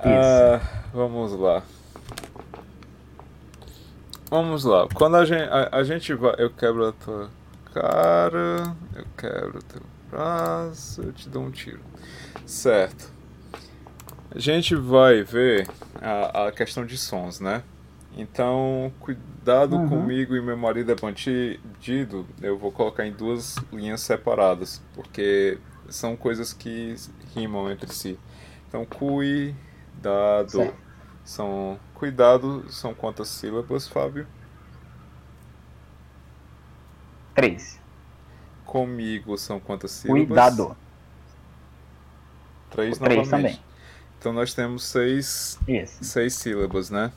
Isso. 0.00 0.08
Ah, 0.08 0.60
vamos 0.92 1.32
lá. 1.32 1.62
Vamos 4.30 4.64
lá. 4.64 4.88
Quando 4.94 5.16
a 5.16 5.24
gente, 5.24 5.48
a, 5.50 5.68
a 5.72 5.84
gente 5.84 6.14
vai. 6.14 6.34
Eu 6.38 6.50
quebro 6.50 6.88
a 6.88 6.92
tua 6.92 7.30
cara, 7.72 8.74
eu 8.94 9.04
quebro 9.16 9.58
o 9.58 9.62
teu 9.62 9.82
braço, 10.10 11.02
eu 11.02 11.12
te 11.12 11.28
dou 11.28 11.42
um 11.42 11.50
tiro. 11.50 11.80
Certo. 12.46 13.15
A 14.36 14.38
gente 14.38 14.74
vai 14.74 15.22
ver 15.22 15.66
a, 15.94 16.48
a 16.48 16.52
questão 16.52 16.84
de 16.84 16.98
sons, 16.98 17.40
né? 17.40 17.62
Então, 18.14 18.92
cuidado 19.00 19.76
uhum. 19.76 19.88
comigo 19.88 20.36
e 20.36 20.42
meu 20.42 20.58
marido 20.58 20.92
é 20.92 20.94
bandido, 20.94 22.26
eu 22.42 22.58
vou 22.58 22.70
colocar 22.70 23.06
em 23.06 23.12
duas 23.12 23.56
linhas 23.72 24.02
separadas, 24.02 24.82
porque 24.94 25.58
são 25.88 26.14
coisas 26.16 26.52
que 26.52 26.94
rimam 27.34 27.70
entre 27.70 27.90
si. 27.90 28.18
Então, 28.68 28.84
cuidado. 28.84 29.56
São 31.24 31.80
cuidado 31.94 32.70
são 32.70 32.92
quantas 32.92 33.28
sílabas, 33.28 33.88
Fábio? 33.88 34.26
Três. 37.34 37.80
Comigo 38.66 39.38
são 39.38 39.58
quantas 39.58 39.92
sílabas? 39.92 40.26
Cuidado. 40.26 40.76
Três, 42.70 42.98
Três 42.98 43.16
novamente. 43.16 43.30
também. 43.30 43.65
Então 44.26 44.34
nós 44.34 44.52
temos 44.52 44.82
seis, 44.82 45.56
seis 46.02 46.34
sílabas, 46.34 46.90
né? 46.90 47.12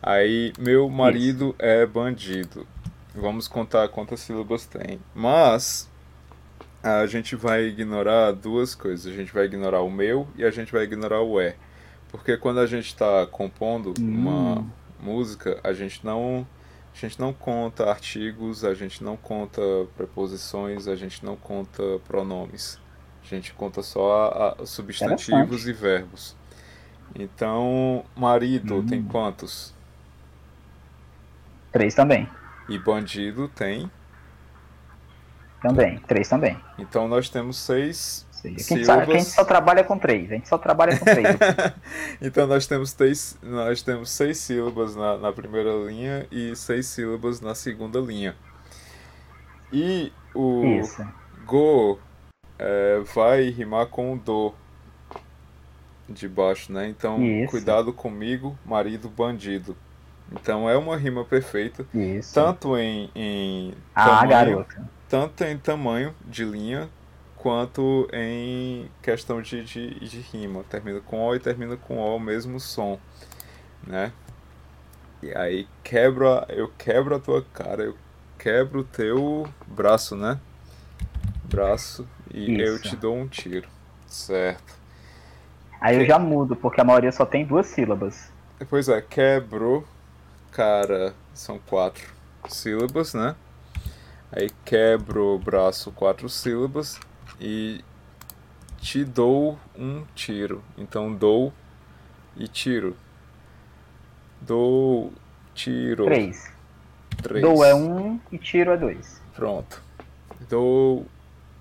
Aí, 0.00 0.52
meu 0.56 0.88
marido 0.88 1.46
Isso. 1.46 1.56
é 1.58 1.84
bandido. 1.84 2.64
Vamos 3.12 3.48
contar 3.48 3.88
quantas 3.88 4.20
sílabas 4.20 4.64
tem. 4.64 5.00
Mas 5.12 5.90
a 6.84 7.04
gente 7.06 7.34
vai 7.34 7.64
ignorar 7.64 8.30
duas 8.30 8.76
coisas. 8.76 9.12
A 9.12 9.16
gente 9.16 9.34
vai 9.34 9.46
ignorar 9.46 9.80
o 9.80 9.90
meu 9.90 10.28
e 10.36 10.44
a 10.44 10.52
gente 10.52 10.70
vai 10.70 10.84
ignorar 10.84 11.20
o 11.20 11.40
é. 11.40 11.56
Porque 12.12 12.36
quando 12.36 12.60
a 12.60 12.66
gente 12.66 12.86
está 12.86 13.26
compondo 13.26 13.92
hum. 14.00 14.08
uma 14.08 14.64
música, 15.00 15.58
a 15.64 15.72
gente 15.72 16.06
não 16.06 16.46
a 16.94 16.96
gente 16.96 17.18
não 17.18 17.32
conta 17.32 17.90
artigos, 17.90 18.64
a 18.64 18.72
gente 18.72 19.02
não 19.02 19.16
conta 19.16 19.60
preposições, 19.96 20.86
a 20.86 20.94
gente 20.94 21.24
não 21.24 21.34
conta 21.34 21.82
pronomes. 22.06 22.78
A 23.30 23.34
gente 23.34 23.52
conta 23.52 23.82
só 23.82 24.54
a, 24.58 24.62
a 24.62 24.66
substantivos 24.66 25.68
e 25.68 25.72
verbos. 25.72 26.34
Então, 27.14 28.04
marido 28.16 28.76
hum. 28.76 28.86
tem 28.86 29.02
quantos? 29.02 29.74
Três 31.70 31.94
também. 31.94 32.28
E 32.68 32.78
bandido 32.78 33.48
tem? 33.48 33.90
Também, 35.60 35.98
três 36.00 36.28
também. 36.28 36.58
Então 36.78 37.08
nós 37.08 37.28
temos 37.28 37.56
seis 37.58 38.26
Sim, 38.30 38.54
a, 38.54 38.58
gente 38.58 38.84
só, 38.84 39.00
a 39.00 39.04
gente 39.04 39.24
só 39.24 39.44
trabalha 39.44 39.82
com 39.82 39.98
três, 39.98 40.30
a 40.30 40.34
gente 40.34 40.48
só 40.48 40.56
trabalha 40.56 40.96
com 40.96 41.04
três. 41.04 41.26
então 42.22 42.46
nós 42.46 42.68
temos, 42.68 42.92
três, 42.92 43.36
nós 43.42 43.82
temos 43.82 44.10
seis 44.10 44.38
sílabas 44.38 44.94
na, 44.94 45.18
na 45.18 45.32
primeira 45.32 45.72
linha 45.72 46.24
e 46.30 46.54
seis 46.54 46.86
sílabas 46.86 47.40
na 47.40 47.56
segunda 47.56 47.98
linha. 47.98 48.36
E 49.72 50.12
o 50.32 50.64
Isso. 50.80 51.04
go 51.44 51.98
é, 52.58 53.00
vai 53.14 53.48
rimar 53.50 53.86
com 53.86 54.14
o 54.14 54.18
do 54.18 54.54
de 56.08 56.26
baixo, 56.26 56.72
né? 56.72 56.88
Então, 56.88 57.22
Isso. 57.22 57.50
cuidado 57.50 57.92
comigo, 57.92 58.58
marido 58.64 59.08
bandido. 59.10 59.76
Então 60.32 60.68
é 60.68 60.76
uma 60.76 60.96
rima 60.96 61.24
perfeita. 61.24 61.86
Isso. 61.94 62.34
Tanto 62.34 62.76
em, 62.76 63.10
em 63.14 63.74
ah, 63.94 64.04
tamanho, 64.04 64.28
garota. 64.28 64.90
tanto 65.08 65.44
em 65.44 65.58
tamanho 65.58 66.14
de 66.26 66.44
linha 66.44 66.88
quanto 67.36 68.08
em 68.12 68.90
questão 69.02 69.40
de, 69.40 69.64
de, 69.64 70.00
de 70.00 70.20
rima. 70.20 70.64
Termina 70.68 71.00
com 71.00 71.20
O 71.20 71.34
e 71.34 71.40
termina 71.40 71.76
com 71.76 71.98
O, 71.98 72.16
o 72.16 72.20
mesmo 72.20 72.60
som, 72.60 72.98
né? 73.86 74.12
E 75.22 75.36
aí 75.36 75.66
quebra, 75.82 76.46
eu 76.48 76.70
quebro 76.78 77.16
a 77.16 77.18
tua 77.18 77.44
cara, 77.52 77.82
eu 77.82 77.96
quebro 78.38 78.80
o 78.80 78.84
teu 78.84 79.48
braço, 79.66 80.14
né? 80.14 80.38
Braço 81.48 82.06
e 82.32 82.52
Isso. 82.52 82.62
eu 82.62 82.80
te 82.80 82.96
dou 82.96 83.16
um 83.16 83.26
tiro. 83.26 83.68
Certo. 84.06 84.74
Aí 85.80 85.96
que... 85.96 86.02
eu 86.02 86.06
já 86.06 86.18
mudo, 86.18 86.54
porque 86.54 86.80
a 86.80 86.84
maioria 86.84 87.12
só 87.12 87.24
tem 87.24 87.44
duas 87.44 87.66
sílabas. 87.66 88.30
Pois 88.68 88.88
é, 88.88 89.00
quebro, 89.00 89.86
cara, 90.50 91.14
são 91.32 91.58
quatro 91.58 92.12
sílabas, 92.48 93.14
né? 93.14 93.34
Aí 94.30 94.50
quebro 94.64 95.34
o 95.34 95.38
braço, 95.38 95.90
quatro 95.92 96.28
sílabas. 96.28 97.00
E 97.40 97.84
te 98.78 99.04
dou 99.04 99.58
um 99.76 100.04
tiro. 100.14 100.62
Então 100.76 101.12
dou 101.12 101.52
e 102.36 102.46
tiro. 102.46 102.96
Dou, 104.40 105.12
tiro. 105.54 106.04
Três. 106.04 106.52
Três. 107.22 107.42
Dou 107.42 107.64
é 107.64 107.74
um 107.74 108.20
e 108.30 108.38
tiro 108.38 108.70
é 108.70 108.76
dois. 108.76 109.20
Pronto. 109.34 109.82
Dou, 110.48 111.06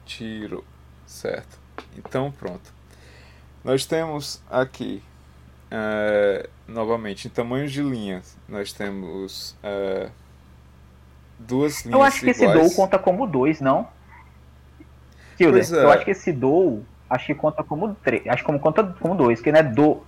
tiro. 0.07 0.63
Certo. 1.05 1.59
Então, 1.97 2.31
pronto. 2.31 2.73
Nós 3.63 3.85
temos 3.85 4.41
aqui, 4.49 5.03
é, 5.69 6.49
novamente, 6.67 7.27
em 7.27 7.29
tamanhos 7.29 7.71
de 7.71 7.81
linhas, 7.81 8.37
nós 8.47 8.71
temos 8.71 9.55
é, 9.61 10.09
duas 11.37 11.83
linhas 11.85 11.99
Eu 11.99 12.03
acho 12.03 12.19
que 12.21 12.29
iguais. 12.31 12.41
esse 12.41 12.69
do 12.69 12.75
conta 12.75 12.97
como 12.97 13.27
dois, 13.27 13.61
não? 13.61 13.87
É. 15.39 15.43
eu 15.43 15.91
acho 15.91 16.05
que 16.05 16.11
esse 16.11 16.31
do, 16.31 16.81
acho 17.09 17.25
que 17.27 17.35
conta 17.35 17.63
como 17.63 17.93
três. 17.95 18.25
Acho 18.27 18.43
que 18.43 18.59
conta 18.59 18.83
como 18.83 19.15
dois, 19.15 19.39
que 19.41 19.51
não 19.51 19.59
é 19.59 19.63
do. 19.63 20.03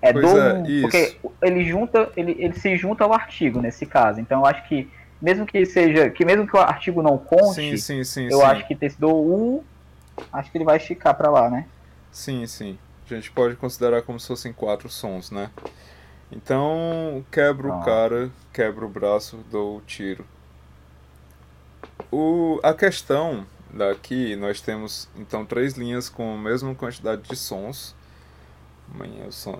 É 0.00 0.12
Pois 0.12 0.30
do. 0.30 0.38
é, 0.38 0.80
porque 0.82 1.16
ele 1.42 1.64
junta, 1.64 2.10
ele, 2.16 2.36
ele 2.38 2.54
se 2.54 2.76
junta 2.76 3.02
ao 3.04 3.12
artigo 3.12 3.60
nesse 3.60 3.84
caso. 3.84 4.20
Então 4.20 4.40
eu 4.40 4.46
acho 4.46 4.68
que, 4.68 4.88
mesmo 5.20 5.46
que 5.46 5.64
seja. 5.66 6.10
Que 6.10 6.24
mesmo 6.24 6.46
que 6.46 6.56
o 6.56 6.60
artigo 6.60 7.02
não 7.02 7.18
conte, 7.18 7.54
Sim, 7.54 7.76
sim, 7.76 8.04
sim, 8.04 8.28
eu 8.30 8.44
acho 8.44 8.66
que 8.66 8.76
esse 8.80 8.98
do 9.00 9.10
U, 9.10 9.64
acho 10.32 10.50
que 10.50 10.58
ele 10.58 10.64
vai 10.64 10.76
esticar 10.76 11.14
pra 11.14 11.30
lá, 11.30 11.50
né? 11.50 11.66
Sim, 12.10 12.46
sim. 12.46 12.78
A 13.10 13.14
gente 13.14 13.30
pode 13.30 13.56
considerar 13.56 14.02
como 14.02 14.20
se 14.20 14.26
fossem 14.26 14.52
quatro 14.52 14.88
sons, 14.88 15.30
né? 15.30 15.50
Então, 16.30 17.24
quebra 17.32 17.68
o 17.68 17.72
Ah. 17.72 17.84
cara, 17.84 18.30
quebra 18.52 18.84
o 18.84 18.88
braço, 18.88 19.38
dou 19.50 19.78
o 19.78 19.80
tiro. 19.80 20.26
O, 22.12 22.60
a 22.62 22.74
questão 22.74 23.46
daqui, 23.72 24.36
nós 24.36 24.60
temos 24.60 25.08
então 25.16 25.44
três 25.44 25.74
linhas 25.74 26.08
com 26.08 26.34
a 26.34 26.38
mesma 26.38 26.74
quantidade 26.74 27.22
de 27.22 27.36
sons, 27.36 27.94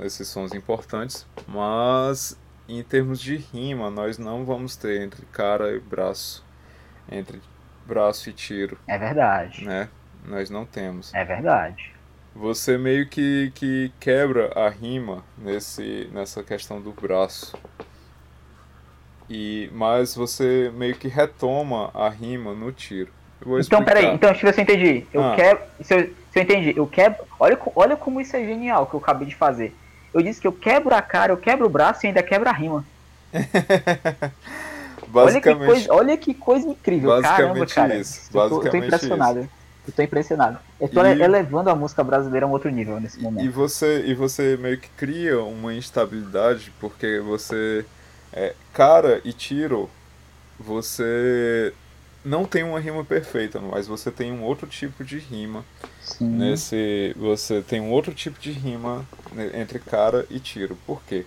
esses 0.03 0.29
sons 0.29 0.53
importantes, 0.55 1.27
mas 1.47 2.37
em 2.69 2.83
termos 2.83 3.21
de 3.21 3.37
rima, 3.37 3.91
nós 3.91 4.19
não 4.19 4.45
vamos 4.45 4.77
ter 4.77 5.01
entre 5.03 5.25
cara 5.27 5.75
e 5.75 5.81
braço, 5.81 6.45
entre 7.11 7.41
braço 7.87 8.29
e 8.29 8.33
tiro, 8.33 8.77
É 8.87 8.99
verdade. 8.99 9.65
né? 9.65 9.89
Nós 10.25 10.51
não 10.51 10.67
temos. 10.67 11.13
É 11.15 11.25
verdade. 11.25 11.93
Você 12.35 12.77
meio 12.77 13.09
que, 13.09 13.51
que 13.55 13.91
quebra 13.99 14.53
a 14.55 14.69
rima 14.69 15.25
nesse, 15.39 16.09
nessa 16.13 16.43
questão 16.43 16.81
do 16.81 16.93
braço. 16.93 17.57
E, 19.29 19.69
mas 19.73 20.15
você 20.15 20.71
meio 20.75 20.95
que 20.95 21.09
retoma 21.09 21.91
a 21.95 22.09
rima 22.09 22.55
no 22.55 22.71
tiro. 22.73 23.11
Então, 23.61 23.85
peraí, 23.85 24.07
então, 24.07 24.31
deixa 24.33 24.47
eu 24.47 24.51
ver 24.51 24.55
se 24.55 24.61
eu 24.61 24.63
entendi. 24.65 25.07
Eu 25.13 25.23
Ah. 25.25 25.37
quero. 25.37 25.61
Se 25.83 25.95
eu, 25.95 26.01
se 26.33 26.39
eu 26.39 26.43
entendi, 26.43 26.75
eu 26.77 26.87
quebro. 26.87 27.25
Olha, 27.39 27.59
olha 27.77 27.97
como 27.97 28.21
isso 28.21 28.37
é 28.37 28.45
genial 28.45 28.87
que 28.87 28.95
eu 28.95 29.01
acabei 29.01 29.29
de 29.29 29.35
fazer. 29.37 29.75
Eu 30.13 30.23
disse 30.23 30.41
que 30.41 30.47
eu 30.47 30.53
quebro 30.53 30.95
a 30.95 31.03
cara, 31.03 31.33
eu 31.33 31.39
quebro 31.39 31.67
o 31.67 31.71
braço 31.71 32.05
e 32.05 32.09
ainda 32.09 32.23
quebro 32.23 32.49
a 32.49 32.53
rima. 32.53 32.89
Olha 35.21 35.41
que, 35.41 35.55
coisa, 35.55 35.93
olha 35.93 36.17
que 36.19 36.35
coisa 36.35 36.69
incrível. 36.69 37.13
Caramba, 37.13 37.67
cara. 37.67 37.97
isso, 37.97 38.21
Eu 38.33 38.43
tô, 38.43 38.63
eu 38.63 38.69
tô 38.69 38.77
impressionado. 38.77 39.51
Eu 39.87 39.93
tô 39.93 40.03
impressionado. 40.03 40.59
Eu 40.81 40.89
tô 40.89 41.03
E- 41.05 41.23
elevando 41.23 41.71
a 41.71 41.75
música 41.77 42.05
brasileira 42.05 42.47
a 42.47 42.49
um 42.49 42.53
outro 42.53 42.71
nível 42.71 43.01
nesse 43.01 43.19
E 43.19 43.23
momento. 43.23 43.49
você, 43.49 44.05
e 44.07 44.15
você 44.15 44.57
meio 44.57 44.79
que 44.81 44.89
cria 44.91 45.41
uma 45.43 45.75
instabilidade 45.75 46.73
porque 46.81 47.21
você. 47.21 47.85
É, 48.33 48.55
cara 48.73 49.21
e 49.25 49.33
tiro, 49.33 49.91
você 50.59 51.75
não 52.25 52.45
tem 52.45 52.63
uma 52.63 52.81
rima 52.81 53.05
perfeita, 53.05 53.61
mas 53.61 53.87
você 53.87 54.11
tem 54.11 54.33
um 54.33 54.43
outro 54.43 54.67
tipo 54.67 55.05
de 55.05 55.19
rima. 55.19 55.65
Sim. 56.01 56.29
Nesse. 56.29 57.15
Você 57.17 57.63
tem 57.63 57.81
um 57.81 57.91
outro 57.91 58.13
tipo 58.15 58.39
de 58.41 58.51
rima 58.53 59.05
né, 59.33 59.51
entre 59.55 59.79
cara 59.79 60.27
e 60.31 60.39
tiro. 60.41 60.77
Por 60.87 61.03
quê? 61.05 61.25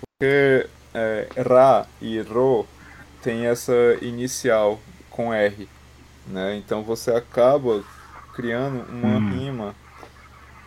Porque 0.00 0.66
é, 0.94 1.28
Ra 1.42 1.86
e 2.00 2.20
Ro 2.20 2.66
tem 3.22 3.46
essa 3.46 3.72
inicial 4.02 4.80
com 5.10 5.32
R. 5.32 5.68
Né? 6.26 6.56
Então 6.56 6.82
você 6.82 7.10
acaba 7.12 7.84
criando 8.34 8.84
uma 8.90 9.18
Hum. 9.18 9.30
rima. 9.30 9.74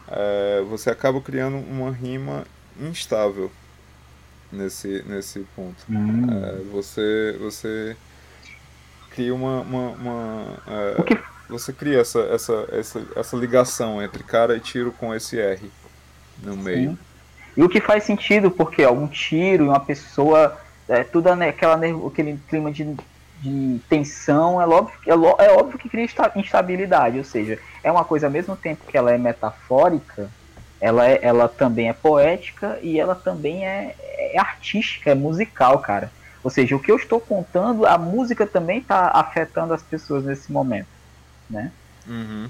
é, 0.08 0.62
você 0.70 0.90
acaba 0.90 1.22
criando 1.22 1.58
uma 1.58 1.92
rima 1.92 2.46
instável 2.80 3.52
nesse, 4.52 5.04
nesse 5.08 5.42
ponto. 5.56 5.84
Hum. 5.90 6.26
É, 6.32 6.56
você, 6.72 7.38
você 7.40 7.96
cria 9.10 9.34
uma. 9.34 9.62
uma, 9.62 9.89
uma, 9.89 10.58
é, 10.67 11.04
que 11.04 11.17
você 11.50 11.74
cria 11.74 12.00
essa, 12.00 12.19
essa, 12.19 12.67
essa, 12.72 13.02
essa 13.15 13.36
ligação 13.36 14.02
entre 14.02 14.24
cara 14.24 14.56
e 14.56 14.60
tiro 14.60 14.91
com 14.91 15.13
esse 15.13 15.39
R 15.39 15.72
no 16.43 16.56
meio. 16.56 16.91
Sim. 16.91 16.98
E 17.58 17.63
o 17.63 17.67
que 17.67 17.82
faz 17.82 18.04
sentido, 18.04 18.52
porque 18.52 18.86
ó, 18.86 18.91
um 18.91 19.08
tiro 19.08 19.65
e 19.65 19.67
uma 19.67 19.80
pessoa, 19.80 20.58
é, 20.88 21.04
tudo 21.04 21.28
aquela, 21.30 21.76
aquele 22.08 22.39
clima 22.48 22.72
de, 22.72 22.95
de 23.41 23.80
tensão, 23.89 24.62
é 24.62 24.67
óbvio, 24.67 24.95
é, 25.06 25.45
é 25.45 25.52
óbvio 25.52 25.80
que 25.80 25.89
cria 25.89 26.06
insta- 26.06 26.32
instabilidade, 26.36 27.17
ou 27.17 27.24
seja, 27.24 27.60
é 27.84 27.91
uma 27.91 28.06
coisa 28.06 28.28
ao 28.28 28.32
mesmo 28.32 28.56
tempo 28.56 28.86
que 28.88 28.98
ela 28.98 29.12
é 29.12 29.17
metafórica, 29.17 30.30
ela, 30.80 31.06
é, 31.06 31.19
ela 31.22 31.50
também 31.50 31.89
é 31.89 31.93
poética 31.93 32.80
e 32.82 33.00
ela 33.00 33.15
também 33.15 33.65
é, 33.65 33.95
é 34.34 34.39
artística, 34.39 35.10
é 35.10 35.15
musical, 35.15 35.80
cara. 35.80 36.12
Ou 36.43 36.49
seja, 36.49 36.75
o 36.75 36.80
que 36.80 36.91
eu 36.91 36.95
estou 36.95 37.19
contando, 37.19 37.86
a 37.86 37.97
música 37.97 38.47
também 38.47 38.80
está 38.80 39.12
afetando 39.13 39.73
as 39.73 39.84
pessoas 39.84 40.23
nesse 40.23 40.52
momento, 40.52 40.88
né? 41.49 41.71
Uhum. 42.08 42.49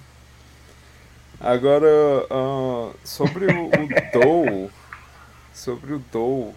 Agora, 1.40 1.88
ah, 2.30 2.92
sobre 3.04 3.46
o, 3.46 3.68
o 3.68 3.72
Dou, 4.14 4.72
sobre 5.54 5.94
o 5.94 6.00
Dou, 6.12 6.54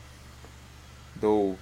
Dou, 1.14 1.58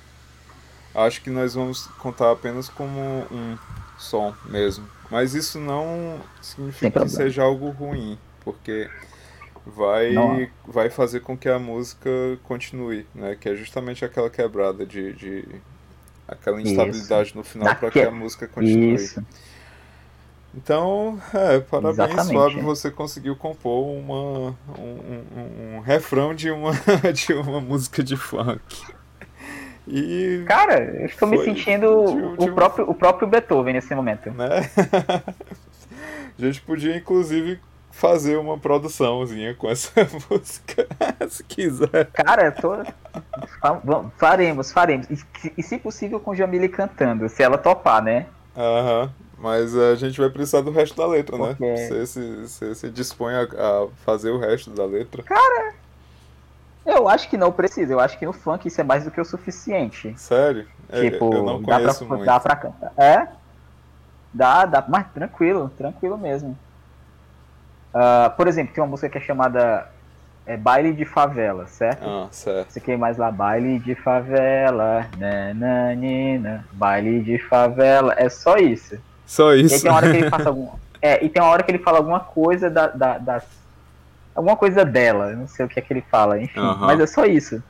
acho 0.94 1.20
que 1.20 1.30
nós 1.30 1.54
vamos 1.54 1.86
contar 1.98 2.32
apenas 2.32 2.68
como 2.68 3.00
um 3.30 3.56
som 3.98 4.34
mesmo. 4.46 4.88
Mas 5.10 5.34
isso 5.34 5.58
não 5.58 6.20
significa 6.40 7.00
que 7.00 7.08
seja 7.08 7.42
algo 7.42 7.70
ruim, 7.70 8.18
porque 8.42 8.88
vai, 9.66 10.12
Não. 10.12 10.46
vai 10.66 10.90
fazer 10.90 11.20
com 11.20 11.36
que 11.36 11.48
a 11.48 11.58
música 11.58 12.10
continue, 12.44 13.06
né? 13.14 13.36
Que 13.38 13.48
é 13.50 13.54
justamente 13.56 14.04
aquela 14.04 14.30
quebrada 14.30 14.84
de, 14.86 15.12
de 15.12 15.44
aquela 16.26 16.60
Isso. 16.60 16.70
instabilidade 16.70 17.36
no 17.36 17.42
final 17.44 17.66
para 17.76 17.88
Daque- 17.88 18.00
que 18.00 18.06
a 18.06 18.10
música 18.10 18.46
continue. 18.48 18.94
Isso. 18.94 19.24
Então, 20.54 21.20
é, 21.32 21.60
parabéns, 21.60 21.94
Exatamente. 22.10 22.34
Fábio, 22.34 22.62
você 22.64 22.90
conseguiu 22.90 23.36
compor 23.36 23.86
uma, 23.86 24.50
um, 24.78 24.82
um- 25.36 25.76
um 25.76 25.80
refrão 25.80 26.34
de 26.34 26.50
uma, 26.50 26.72
de 27.14 27.32
uma 27.34 27.60
música 27.60 28.02
de 28.02 28.16
funk. 28.16 28.82
E, 29.86 30.44
Cara, 30.46 30.82
eu 31.00 31.06
estou 31.06 31.28
me 31.28 31.42
sentindo 31.44 32.04
de 32.36 32.44
de 32.44 32.50
o, 32.50 32.54
próprio, 32.54 32.88
o 32.90 32.94
próprio 32.94 33.28
Beethoven 33.28 33.74
nesse 33.74 33.94
momento. 33.94 34.30
né? 34.32 34.46
A 36.38 36.42
gente 36.44 36.60
podia, 36.62 36.96
inclusive, 36.96 37.60
fazer 37.90 38.36
uma 38.36 38.56
produçãozinha 38.58 39.54
com 39.54 39.68
essa 39.68 39.90
música, 40.30 40.86
se 41.28 41.42
quiser. 41.44 42.06
Cara, 42.12 42.46
eu 42.46 42.52
tô. 42.52 42.76
vamos- 43.84 44.12
Faremos, 44.18 44.72
faremos. 44.72 45.08
E, 45.10 45.16
se- 45.16 45.52
e 45.56 45.62
se 45.62 45.78
possível 45.78 46.18
com 46.20 46.34
Jamile 46.34 46.68
cantando, 46.68 47.28
se 47.28 47.42
ela 47.42 47.58
topar, 47.58 48.02
né? 48.02 48.26
Aham. 48.56 49.10
Mas 49.38 49.74
a 49.74 49.94
gente 49.94 50.20
vai 50.20 50.28
precisar 50.28 50.60
do 50.60 50.70
resto 50.70 50.94
da 50.96 51.06
letra, 51.06 51.38
né? 51.38 51.56
Você 51.58 52.06
se, 52.06 52.36
você 52.46 52.74
se 52.74 52.90
dispõe 52.90 53.32
a, 53.34 53.42
a 53.44 53.88
fazer 54.04 54.30
o 54.30 54.38
resto 54.38 54.68
da 54.70 54.84
letra. 54.84 55.24
Eu 56.84 57.08
acho 57.08 57.28
que 57.28 57.36
não 57.38 57.50
precisa, 57.52 57.92
eu 57.92 58.00
acho 58.00 58.18
que 58.18 58.26
no 58.26 58.32
funk 58.32 58.66
isso 58.68 58.80
é 58.80 58.84
mais 58.84 59.04
do 59.04 59.10
que 59.10 59.20
o 59.20 59.24
suficiente. 59.24 60.14
Sério? 60.18 60.66
É, 60.90 61.00
tipo, 61.10 61.32
eu 61.32 61.42
não 61.42 61.60
dá, 61.62 61.66
pra, 61.76 61.78
conheço 61.78 62.06
muito. 62.06 62.24
dá 62.24 62.40
pra 62.40 62.56
cantar. 62.56 62.92
É? 62.98 63.28
Dá, 64.32 64.64
dá, 64.66 64.84
mas 64.88 65.06
tranquilo, 65.12 65.70
tranquilo 65.76 66.18
mesmo. 66.18 66.58
Ah, 67.92 68.32
por 68.36 68.46
exemplo, 68.48 68.72
tem 68.74 68.82
uma 68.82 68.90
música 68.90 69.08
que 69.08 69.18
é 69.18 69.20
chamada 69.20 69.88
é, 70.46 70.56
Baile 70.56 70.92
de 70.92 71.04
Favela, 71.04 71.66
certo? 71.66 72.04
Ah, 72.08 72.28
certo. 72.30 72.70
Você 72.72 72.80
quer 72.80 72.96
mais 72.96 73.16
lá, 73.16 73.30
baile 73.30 73.78
de 73.78 73.94
favela, 73.94 75.06
nananina, 75.18 76.64
baile 76.72 77.20
de 77.22 77.38
favela, 77.38 78.14
é 78.16 78.28
só 78.28 78.56
isso. 78.56 78.96
Só 79.26 79.54
E 79.54 79.62
isso. 79.62 79.82
tem 79.82 79.90
uma 79.90 79.96
hora 79.98 80.10
que 80.10 80.16
ele 80.18 80.30
passa 80.30 80.48
algum. 80.48 80.68
É, 81.02 81.24
e 81.24 81.28
tem 81.28 81.42
uma 81.42 81.50
hora 81.50 81.62
que 81.62 81.70
ele 81.70 81.78
fala 81.78 81.98
alguma 81.98 82.20
coisa 82.20 82.68
da, 82.68 82.88
da, 82.88 83.18
das. 83.18 83.44
Alguma 84.34 84.56
coisa 84.56 84.84
dela, 84.84 85.32
não 85.32 85.46
sei 85.46 85.66
o 85.66 85.68
que 85.68 85.78
é 85.78 85.82
que 85.82 85.92
ele 85.92 86.04
fala, 86.10 86.40
enfim. 86.40 86.60
Aham. 86.60 86.86
Mas 86.86 87.00
é 87.00 87.06
só 87.06 87.24
isso. 87.24 87.62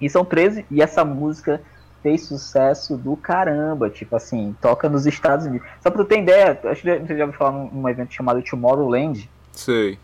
E 0.00 0.08
são 0.10 0.24
13. 0.24 0.66
E 0.70 0.82
essa 0.82 1.04
música 1.04 1.60
fez 2.02 2.24
sucesso 2.26 2.96
do 2.96 3.16
caramba. 3.16 3.88
Tipo 3.88 4.16
assim, 4.16 4.54
toca 4.60 4.88
nos 4.88 5.06
Estados 5.06 5.46
Unidos. 5.46 5.66
Só 5.80 5.90
pra 5.90 6.02
tu 6.04 6.08
ter 6.08 6.20
ideia, 6.20 6.58
acho 6.64 6.82
que 6.82 6.98
você 6.98 7.16
já 7.16 7.24
ouviu 7.24 7.38
falar 7.38 7.52
num, 7.52 7.70
num 7.70 7.88
evento 7.88 8.12
chamado 8.12 8.42
Tomorrowland. 8.42 9.28
Sei. 9.56 9.98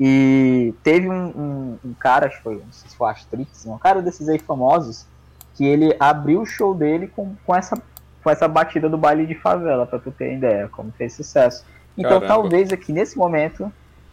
E 0.00 0.74
teve 0.82 1.08
um, 1.08 1.26
um, 1.28 1.78
um 1.84 1.94
cara, 1.94 2.26
acho 2.26 2.38
que 2.38 2.42
foi, 2.42 2.54
não 2.54 2.72
sei 2.72 2.90
se 2.90 2.96
foi 2.96 3.10
Astrix, 3.10 3.66
um 3.66 3.78
cara 3.78 4.00
desses 4.02 4.28
aí 4.28 4.38
famosos, 4.38 5.06
que 5.54 5.64
ele 5.64 5.94
abriu 6.00 6.40
o 6.40 6.46
show 6.46 6.74
dele 6.74 7.06
com, 7.06 7.34
com, 7.44 7.54
essa, 7.54 7.80
com 8.22 8.30
essa 8.30 8.48
batida 8.48 8.88
do 8.88 8.96
baile 8.98 9.26
de 9.26 9.34
favela, 9.34 9.86
pra 9.86 9.98
tu 9.98 10.10
ter 10.10 10.34
ideia, 10.34 10.68
como 10.68 10.90
fez 10.92 11.12
sucesso. 11.12 11.64
Então 11.96 12.20
Caramba. 12.20 12.26
talvez 12.26 12.72
aqui 12.72 12.92
nesse 12.92 13.18
momento 13.18 13.70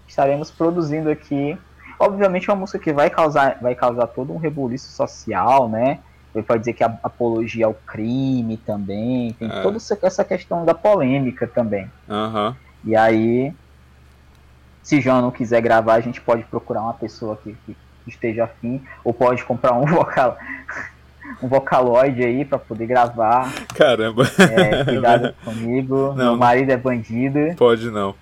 estaremos 0.07 0.51
produzindo 0.51 1.09
aqui, 1.09 1.57
obviamente 1.97 2.49
uma 2.49 2.57
música 2.57 2.77
que 2.77 2.91
vai 2.91 3.09
causar, 3.09 3.57
vai 3.61 3.73
causar 3.73 4.07
todo 4.07 4.33
um 4.33 4.37
rebuliço 4.37 4.91
social, 4.91 5.69
né? 5.69 5.99
Ele 6.35 6.43
pode 6.43 6.59
dizer 6.59 6.73
que 6.73 6.83
a 6.83 6.99
apologia 7.01 7.65
ao 7.65 7.73
crime 7.73 8.57
também, 8.57 9.33
tem 9.33 9.49
É. 9.49 9.61
toda 9.61 9.77
essa- 9.77 10.23
questão 10.23 10.63
da 10.65 10.73
polêmica 10.75 11.47
também. 11.47 11.89
Aham. 12.07 12.55
E 12.83 12.95
aí, 12.95 13.51
se 14.89 14.99
João 14.99 15.21
não 15.21 15.29
quiser 15.29 15.61
gravar, 15.61 15.93
a 15.93 16.01
gente 16.01 16.19
pode 16.19 16.41
procurar 16.45 16.81
uma 16.81 16.95
pessoa 16.95 17.37
que, 17.43 17.55
que 17.63 17.77
esteja 18.07 18.45
afim, 18.45 18.81
ou 19.03 19.13
pode 19.13 19.45
comprar 19.45 19.73
um 19.73 19.85
vocal, 19.93 20.35
um 21.43 21.47
vocaloid 21.47 22.23
aí 22.23 22.43
pra 22.43 22.57
poder 22.57 22.87
gravar. 22.87 23.53
Caramba. 23.75 24.23
É, 24.39 24.83
cuidado 24.83 25.35
comigo. 25.45 26.15
Não, 26.15 26.31
Meu 26.31 26.37
marido 26.37 26.71
é 26.71 26.77
bandido. 26.77 27.37
Pode 27.55 27.91
não. 27.91 28.15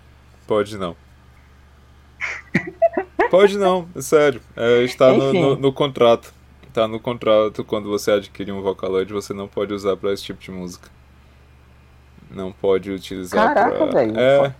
Pode 0.45 0.77
não. 0.77 0.93
Pode 3.32 3.58
não, 3.58 3.88
é 3.95 4.01
sério. 4.01 4.41
É, 4.53 4.84
está 4.84 5.13
no, 5.13 5.32
no, 5.32 5.56
no, 5.56 5.71
contrato. 5.71 6.34
Está 6.67 6.86
no 6.86 6.99
contrato 6.99 7.63
quando 7.63 7.88
você 7.88 8.12
adquire 8.12 8.51
um 8.51 8.62
Vocaloid, 8.62 9.13
você 9.13 9.34
não 9.34 9.47
pode 9.47 9.73
usar 9.73 9.95
para 9.95 10.12
esse 10.12 10.23
tipo 10.23 10.41
de 10.41 10.51
música. 10.51 10.89
Não 12.30 12.51
pode 12.51 12.91
utilizar 12.91 13.53
Caraca, 13.53 13.88
pra... 13.88 14.01
velho. 14.01 14.19
É, 14.19 14.53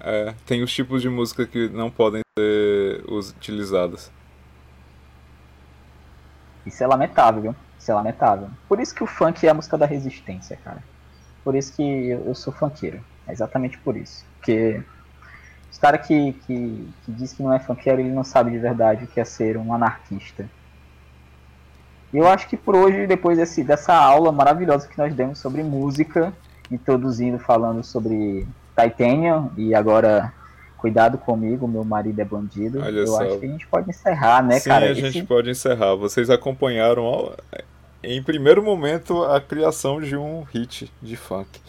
é, 0.00 0.34
tem 0.46 0.62
os 0.62 0.72
tipos 0.72 1.02
de 1.02 1.08
música 1.08 1.46
que 1.46 1.68
não 1.68 1.90
podem 1.90 2.22
ser 2.38 3.04
utilizadas. 3.08 4.10
Isso 6.64 6.82
é 6.82 6.86
lamentável, 6.86 7.42
viu? 7.42 7.56
Isso 7.78 7.90
é 7.90 7.94
lamentável. 7.94 8.50
Por 8.68 8.80
isso 8.80 8.94
que 8.94 9.02
o 9.02 9.06
funk 9.06 9.46
é 9.46 9.50
a 9.50 9.54
música 9.54 9.78
da 9.78 9.86
resistência, 9.86 10.58
cara. 10.62 10.82
Por 11.42 11.54
isso 11.54 11.74
que 11.74 11.82
eu, 11.82 12.34
sou 12.34 12.52
funkeiro. 12.52 13.02
É 13.26 13.32
exatamente 13.32 13.78
por 13.78 13.96
isso. 13.96 14.24
Porque 14.36 14.82
os 15.70 15.78
caras 15.78 16.06
que, 16.06 16.32
que, 16.32 16.88
que 17.04 17.12
diz 17.12 17.32
que 17.32 17.42
não 17.42 17.52
é 17.52 17.58
funkeiro, 17.58 18.00
ele 18.00 18.10
não 18.10 18.24
sabe 18.24 18.50
de 18.50 18.58
verdade 18.58 19.04
o 19.04 19.06
que 19.06 19.20
é 19.20 19.24
ser 19.24 19.56
um 19.56 19.72
anarquista. 19.72 20.48
E 22.12 22.18
eu 22.18 22.28
acho 22.28 22.48
que 22.48 22.56
por 22.56 22.74
hoje, 22.74 23.06
depois 23.06 23.38
desse, 23.38 23.62
dessa 23.62 23.94
aula 23.94 24.32
maravilhosa 24.32 24.88
que 24.88 24.98
nós 24.98 25.14
demos 25.14 25.38
sobre 25.38 25.62
música, 25.62 26.34
introduzindo, 26.70 27.38
falando 27.38 27.82
sobre 27.84 28.46
Titanium 28.82 29.50
e 29.56 29.74
agora 29.74 30.32
Cuidado 30.80 31.18
comigo, 31.18 31.68
meu 31.68 31.84
marido 31.84 32.18
é 32.20 32.24
bandido. 32.24 32.80
Olha 32.80 33.00
eu 33.00 33.06
só. 33.06 33.22
acho 33.22 33.38
que 33.38 33.44
a 33.44 33.48
gente 33.50 33.66
pode 33.66 33.90
encerrar, 33.90 34.42
né, 34.42 34.58
Sim, 34.58 34.70
cara? 34.70 34.86
Sim, 34.86 34.92
a 34.92 34.94
gente 34.94 35.18
Esse... 35.18 35.26
pode 35.26 35.50
encerrar. 35.50 35.94
Vocês 35.94 36.30
acompanharam 36.30 37.34
em 38.02 38.22
primeiro 38.22 38.62
momento 38.62 39.22
a 39.24 39.42
criação 39.42 40.00
de 40.00 40.16
um 40.16 40.40
hit 40.40 40.90
de 41.02 41.16
funk. 41.16 41.60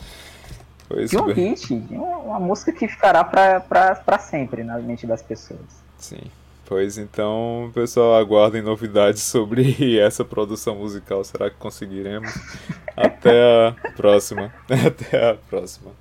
Foi 0.88 1.04
de 1.04 1.17
um 1.17 1.26
bem. 1.26 1.50
hit, 1.50 1.74
uma 1.91 2.39
música 2.39 2.71
que 2.71 2.88
ficará 2.88 3.21
para 3.21 4.17
sempre 4.17 4.63
na 4.63 4.78
mente 4.78 5.06
das 5.06 5.21
pessoas. 5.21 5.60
Sim. 5.97 6.21
Pois 6.65 6.97
então, 6.97 7.69
pessoal, 7.74 8.15
aguardem 8.15 8.62
novidades 8.62 9.24
sobre 9.24 9.76
essa 10.00 10.24
produção 10.24 10.76
musical. 10.76 11.21
Será 11.26 11.50
que 11.50 11.58
conseguiremos? 11.58 12.32
Até 12.95 13.67
a 13.67 13.91
próxima. 13.91 14.54
Até 14.88 15.32
a 15.32 15.36
próxima. 15.36 15.91